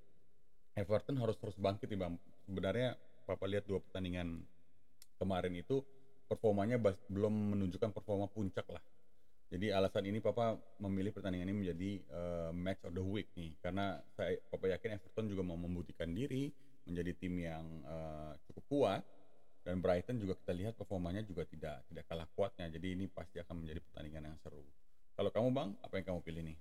Everton 0.75 1.15
harus 1.23 1.39
terus 1.39 1.55
bangkit 1.55 1.87
nih 1.87 2.03
bang. 2.03 2.19
Sebenarnya 2.43 2.99
Papa 3.23 3.45
lihat 3.47 3.65
dua 3.69 3.79
pertandingan 3.79 4.41
kemarin 5.21 5.53
itu 5.53 5.85
performanya 6.25 6.79
belum 7.11 7.55
menunjukkan 7.55 7.91
performa 7.91 8.31
puncak 8.31 8.65
lah. 8.71 8.81
Jadi 9.51 9.67
alasan 9.67 10.07
ini 10.07 10.23
Papa 10.23 10.55
memilih 10.79 11.11
pertandingan 11.11 11.51
ini 11.51 11.57
menjadi 11.67 11.91
uh, 12.07 12.51
match 12.55 12.87
of 12.87 12.95
the 12.95 13.03
week 13.03 13.27
nih. 13.35 13.51
Karena 13.59 13.99
saya 14.15 14.39
Papa 14.47 14.71
yakin 14.71 14.95
Everton 14.95 15.27
juga 15.27 15.43
mau 15.43 15.59
membuktikan 15.59 16.07
diri 16.07 16.47
menjadi 16.87 17.11
tim 17.19 17.35
yang 17.35 17.65
uh, 17.83 18.31
cukup 18.47 18.63
kuat. 18.71 19.03
Dan 19.61 19.77
Brighton 19.83 20.17
juga 20.17 20.33
kita 20.39 20.55
lihat 20.57 20.73
performanya 20.73 21.21
juga 21.21 21.43
tidak 21.43 21.83
tidak 21.91 22.07
kalah 22.07 22.25
kuatnya. 22.31 22.71
Jadi 22.71 22.95
ini 22.95 23.05
pasti 23.11 23.43
akan 23.43 23.61
menjadi 23.61 23.83
pertandingan 23.83 24.31
yang 24.31 24.37
seru. 24.39 24.63
Kalau 25.19 25.29
kamu 25.29 25.47
bang 25.51 25.69
apa 25.83 25.93
yang 25.99 26.05
kamu 26.07 26.19
pilih 26.23 26.43
nih? 26.47 26.57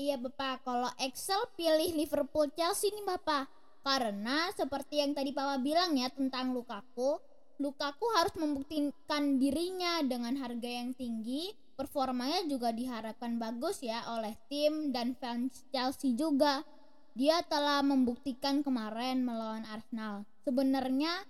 Iya 0.00 0.16
bapak. 0.16 0.64
Kalau 0.64 0.90
Excel 0.98 1.44
pilih 1.54 1.92
Liverpool 1.92 2.48
Chelsea 2.56 2.88
nih 2.88 3.04
bapak 3.04 3.67
karena 3.82 4.50
seperti 4.54 5.00
yang 5.00 5.12
tadi 5.16 5.30
papa 5.32 5.60
bilang 5.62 5.96
ya 5.96 6.10
tentang 6.12 6.52
Lukaku 6.52 7.18
Lukaku 7.58 8.06
harus 8.14 8.38
membuktikan 8.38 9.42
dirinya 9.42 9.98
dengan 10.06 10.38
harga 10.38 10.70
yang 10.70 10.94
tinggi. 10.94 11.50
Performanya 11.74 12.46
juga 12.46 12.70
diharapkan 12.70 13.34
bagus 13.34 13.82
ya 13.82 13.98
oleh 14.14 14.38
tim 14.46 14.94
dan 14.94 15.18
fans 15.18 15.66
Chelsea 15.74 16.14
juga. 16.14 16.62
Dia 17.18 17.42
telah 17.42 17.82
membuktikan 17.82 18.62
kemarin 18.62 19.26
melawan 19.26 19.66
Arsenal. 19.66 20.22
Sebenarnya 20.46 21.26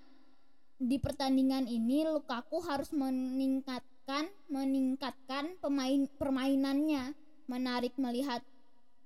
di 0.76 1.00
pertandingan 1.00 1.64
ini 1.64 2.04
Lukaku 2.04 2.60
harus 2.60 2.92
meningkatkan 2.92 4.28
meningkatkan 4.52 5.56
pemain 5.64 6.04
permainannya. 6.20 7.16
Menarik 7.48 7.96
melihat 7.96 8.44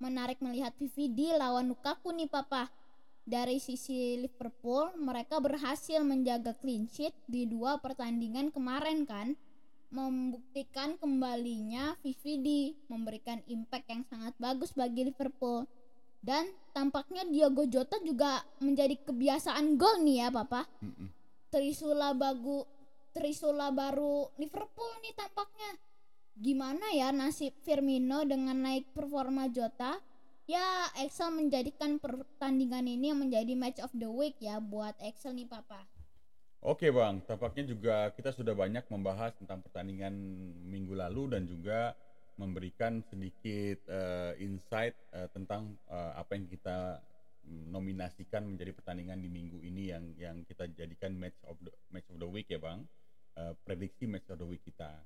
menarik 0.03 0.43
melihat 0.43 0.74
VVD 0.74 1.38
lawan 1.38 1.70
Lukaku 1.70 2.11
nih 2.11 2.26
papa 2.26 2.66
dari 3.23 3.62
sisi 3.62 4.18
Liverpool 4.18 4.95
mereka 4.99 5.39
berhasil 5.39 6.03
menjaga 6.03 6.55
clean 6.59 6.91
sheet 6.91 7.14
di 7.31 7.47
dua 7.47 7.79
pertandingan 7.79 8.51
kemarin 8.51 9.07
kan 9.07 9.39
membuktikan 9.93 10.97
kembalinya 10.97 11.95
VVD 12.01 12.75
memberikan 12.89 13.45
impact 13.47 13.87
yang 13.93 14.03
sangat 14.09 14.35
bagus 14.41 14.73
bagi 14.73 15.07
Liverpool 15.12 15.68
dan 16.23 16.49
tampaknya 16.73 17.29
Diogo 17.29 17.68
Jota 17.68 18.01
juga 18.01 18.41
menjadi 18.59 18.97
kebiasaan 19.05 19.77
gol 19.77 20.01
nih 20.01 20.27
ya 20.27 20.29
papa 20.33 20.64
mm 20.81 20.93
-mm 20.93 21.09
Trisula 21.53 22.16
bagu 22.16 22.64
Trisula 23.12 23.68
baru 23.77 24.33
Liverpool 24.41 24.89
nih 25.05 25.12
tampaknya. 25.12 25.77
Gimana 26.33 26.97
ya 26.97 27.12
nasib 27.12 27.53
Firmino 27.61 28.25
dengan 28.25 28.57
naik 28.57 28.89
performa 28.97 29.53
Jota? 29.53 30.01
Ya, 30.53 30.92
Excel 31.00 31.32
menjadikan 31.32 31.96
pertandingan 31.96 32.84
ini 32.84 33.09
yang 33.09 33.24
menjadi 33.24 33.57
match 33.57 33.80
of 33.80 33.88
the 33.96 34.05
week 34.05 34.36
ya 34.36 34.61
buat 34.61 34.92
Excel 35.00 35.32
nih 35.32 35.48
Papa. 35.48 35.80
Oke 36.61 36.92
Bang, 36.92 37.24
tampaknya 37.24 37.72
juga 37.72 38.12
kita 38.12 38.36
sudah 38.36 38.53
banyak 38.53 38.84
membahas 38.92 39.32
tentang 39.40 39.64
pertandingan 39.64 40.12
minggu 40.68 40.92
lalu 40.92 41.32
dan 41.32 41.48
juga 41.48 41.96
memberikan 42.36 43.00
sedikit 43.09 43.80
uh, 43.88 44.36
insight 44.36 44.92
uh, 45.16 45.24
tentang 45.32 45.72
uh, 45.88 46.20
apa 46.20 46.36
yang 46.36 46.44
kita 46.44 47.00
nominasikan 47.72 48.44
menjadi 48.44 48.76
pertandingan 48.76 49.24
di 49.24 49.32
minggu 49.32 49.57
ini 49.64 49.88
yang 49.88 50.05
yang 50.20 50.36
kita 50.44 50.68
jadikan 50.76 51.16
match 51.16 51.40
of 51.48 51.57
the 51.64 51.72
match 51.88 52.12
of 52.12 52.20
the 52.20 52.28
week 52.28 52.53
ya 52.53 52.61
bang. 52.61 52.84
Uh, 53.40 53.57
prediksi 53.64 54.05
match 54.05 54.28
of 54.28 54.36
the 54.36 54.44
week 54.44 54.61
kita. 54.68 55.00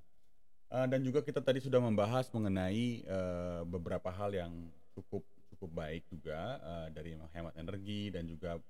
Uh, 0.75 0.91
dan 0.91 1.07
juga 1.07 1.23
kita 1.23 1.39
tadi 1.39 1.63
sudah 1.63 1.79
membahas 1.79 2.27
mengenai 2.35 3.07
uh, 3.07 3.63
beberapa 3.63 4.11
hal 4.11 4.35
yang 4.35 4.51
cukup 4.91 5.23
cukup 5.57 5.73
baik 5.73 6.05
juga 6.13 6.61
uh, 6.61 6.89
dari 6.93 7.17
hemat 7.17 7.57
energi 7.57 8.13
dan 8.13 8.29
juga 8.29 8.61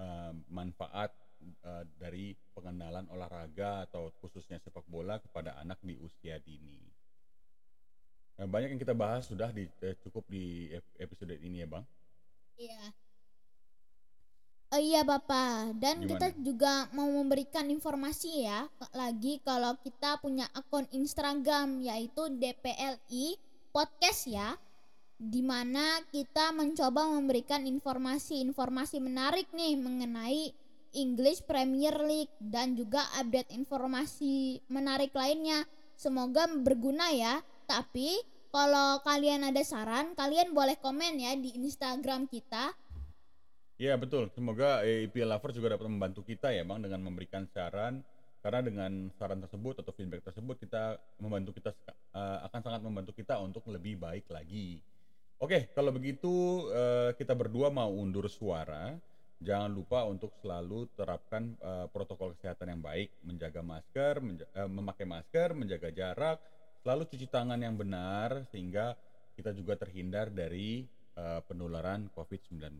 uh, 0.00 0.32
manfaat 0.48 1.12
uh, 1.62 1.84
dari 2.00 2.32
pengenalan 2.56 3.04
olahraga 3.12 3.84
atau 3.84 4.08
khususnya 4.24 4.56
sepak 4.64 4.84
bola 4.88 5.20
kepada 5.20 5.54
anak 5.60 5.78
di 5.84 6.00
usia 6.00 6.40
dini. 6.40 6.80
banyak 8.42 8.74
yang 8.74 8.82
kita 8.82 8.96
bahas 8.96 9.28
sudah 9.28 9.54
di, 9.54 9.70
cukup 10.02 10.26
di 10.26 10.66
episode 10.98 11.36
ini 11.38 11.62
ya 11.62 11.68
bang. 11.70 11.84
Iya. 12.58 12.82
Oh 14.72 14.80
iya 14.80 15.04
Bapak, 15.04 15.76
dan 15.76 16.00
Gimana? 16.00 16.10
kita 16.16 16.26
juga 16.40 16.88
mau 16.96 17.04
memberikan 17.04 17.68
informasi 17.68 18.48
ya 18.48 18.64
lagi 18.96 19.36
kalau 19.44 19.76
kita 19.84 20.16
punya 20.16 20.48
akun 20.56 20.88
Instagram 20.96 21.84
yaitu 21.84 22.32
DPLI 22.40 23.36
Podcast 23.68 24.24
ya 24.32 24.56
di 25.22 25.38
mana 25.38 26.02
kita 26.10 26.50
mencoba 26.50 27.06
memberikan 27.06 27.62
informasi-informasi 27.62 28.98
menarik 28.98 29.46
nih 29.54 29.78
mengenai 29.78 30.50
English 30.98 31.46
Premier 31.46 31.94
League 32.02 32.34
dan 32.42 32.74
juga 32.74 33.06
update 33.22 33.54
informasi 33.54 34.58
menarik 34.66 35.14
lainnya. 35.14 35.62
Semoga 35.94 36.50
berguna 36.50 37.14
ya. 37.14 37.38
Tapi 37.70 38.18
kalau 38.50 38.98
kalian 39.06 39.46
ada 39.46 39.62
saran, 39.62 40.18
kalian 40.18 40.50
boleh 40.50 40.74
komen 40.82 41.22
ya 41.22 41.38
di 41.38 41.54
Instagram 41.54 42.26
kita 42.26 42.74
Iya 43.82 43.98
betul. 43.98 44.30
Semoga 44.30 44.86
EPL 44.86 45.26
Lover 45.26 45.50
juga 45.50 45.74
dapat 45.74 45.90
membantu 45.90 46.22
kita 46.22 46.54
ya 46.54 46.62
bang 46.62 46.86
dengan 46.86 47.02
memberikan 47.02 47.50
saran 47.50 47.98
karena 48.38 48.62
dengan 48.62 49.10
saran 49.18 49.42
tersebut 49.42 49.82
atau 49.82 49.90
feedback 49.90 50.22
tersebut 50.22 50.54
kita 50.62 51.02
membantu 51.18 51.58
kita 51.58 51.74
uh, 52.14 52.46
akan 52.46 52.60
sangat 52.62 52.80
membantu 52.86 53.10
kita 53.10 53.42
untuk 53.42 53.66
lebih 53.74 53.98
baik 53.98 54.30
lagi. 54.30 54.78
Oke, 55.42 55.74
kalau 55.74 55.90
begitu 55.90 56.30
uh, 56.70 57.10
kita 57.18 57.34
berdua 57.34 57.66
mau 57.66 57.90
undur 57.90 58.30
suara. 58.30 58.94
Jangan 59.42 59.74
lupa 59.74 60.06
untuk 60.06 60.30
selalu 60.38 60.86
terapkan 60.94 61.58
uh, 61.58 61.90
protokol 61.90 62.38
kesehatan 62.38 62.70
yang 62.70 62.78
baik, 62.78 63.10
menjaga 63.26 63.58
masker, 63.58 64.22
menja 64.22 64.46
uh, 64.54 64.70
memakai 64.70 65.02
masker, 65.02 65.50
menjaga 65.58 65.90
jarak, 65.90 66.38
selalu 66.86 67.10
cuci 67.10 67.26
tangan 67.26 67.58
yang 67.58 67.74
benar 67.74 68.46
sehingga 68.54 68.94
kita 69.34 69.50
juga 69.50 69.74
terhindar 69.82 70.30
dari 70.30 70.86
uh, 71.18 71.42
penularan 71.42 72.06
COVID-19. 72.14 72.78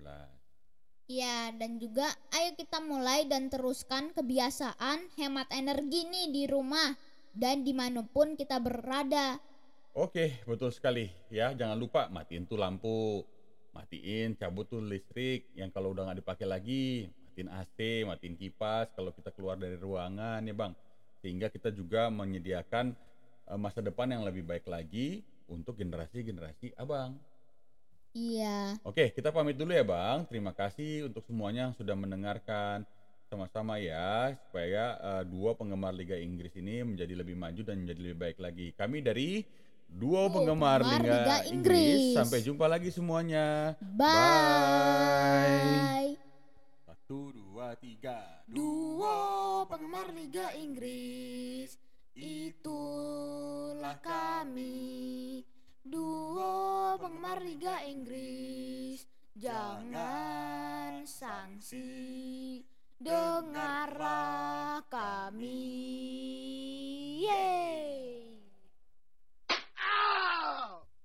Ya, 1.10 1.50
dan 1.58 1.82
juga 1.82 2.14
ayo 2.30 2.54
kita 2.54 2.78
mulai 2.78 3.26
dan 3.26 3.50
teruskan 3.50 4.14
kebiasaan 4.14 5.10
hemat 5.18 5.50
energi 5.50 6.06
nih 6.06 6.30
di 6.30 6.42
rumah 6.46 6.94
dan 7.34 7.66
di 7.66 7.74
mana 7.74 8.06
pun 8.06 8.38
kita 8.38 8.62
berada. 8.62 9.42
Oke, 9.92 10.40
betul 10.48 10.72
sekali 10.72 11.12
ya. 11.28 11.52
Jangan 11.52 11.76
lupa 11.76 12.08
matiin 12.08 12.48
tuh 12.48 12.56
lampu, 12.56 13.20
matiin, 13.76 14.32
cabut 14.40 14.64
tuh 14.64 14.80
listrik 14.80 15.52
yang 15.52 15.68
kalau 15.68 15.92
udah 15.92 16.08
nggak 16.08 16.24
dipakai 16.24 16.48
lagi, 16.48 17.12
matiin 17.28 17.52
AC, 17.52 17.76
matiin 18.08 18.32
kipas 18.40 18.88
kalau 18.96 19.12
kita 19.12 19.28
keluar 19.36 19.60
dari 19.60 19.76
ruangan 19.76 20.40
ya 20.48 20.56
bang. 20.56 20.72
Sehingga 21.20 21.52
kita 21.52 21.68
juga 21.76 22.08
menyediakan 22.08 22.96
uh, 23.52 23.60
masa 23.60 23.84
depan 23.84 24.08
yang 24.08 24.24
lebih 24.24 24.48
baik 24.48 24.64
lagi 24.64 25.28
untuk 25.44 25.76
generasi-generasi 25.76 26.72
abang. 26.80 27.20
Iya. 28.16 28.80
Oke, 28.88 29.12
kita 29.12 29.28
pamit 29.28 29.60
dulu 29.60 29.72
ya 29.76 29.84
Bang. 29.84 30.28
Terima 30.28 30.52
kasih 30.52 31.08
untuk 31.08 31.24
semuanya 31.24 31.68
yang 31.68 31.76
sudah 31.76 31.96
mendengarkan 31.96 32.84
sama-sama 33.32 33.80
ya 33.80 34.36
supaya 34.48 35.00
uh, 35.00 35.24
dua 35.24 35.56
penggemar 35.56 35.96
Liga 35.96 36.16
Inggris 36.20 36.52
ini 36.60 36.84
menjadi 36.84 37.16
lebih 37.16 37.32
maju 37.32 37.60
dan 37.64 37.80
menjadi 37.80 38.00
lebih 38.04 38.18
baik 38.20 38.38
lagi. 38.40 38.76
Kami 38.76 39.00
dari 39.00 39.40
dua 39.92 40.26
oh, 40.26 40.32
penggemar, 40.32 40.80
Liga, 40.80 40.98
Liga 41.00 41.36
Inggris. 41.48 41.52
Inggris. 41.52 42.16
Sampai 42.16 42.38
jumpa 42.40 42.64
lagi 42.68 42.88
semuanya. 42.88 43.76
Bye. 43.80 44.08
Bye. 45.60 46.12
Satu, 46.88 47.32
dua, 47.36 47.76
tiga. 47.76 48.44
Dua 48.48 49.62
penggemar 49.68 50.08
Liga 50.16 50.52
Inggris. 50.56 51.76
Itulah 52.16 53.96
kami. 54.00 55.44
Duo 55.82 56.94
penggemar 57.02 57.42
Liga 57.42 57.82
Inggris 57.90 59.02
Jangan 59.34 61.02
sanksi 61.02 62.62
Dengarlah 63.02 64.78
kami 64.86 65.58
Yeay 67.26 68.31
Wow! 70.12 70.82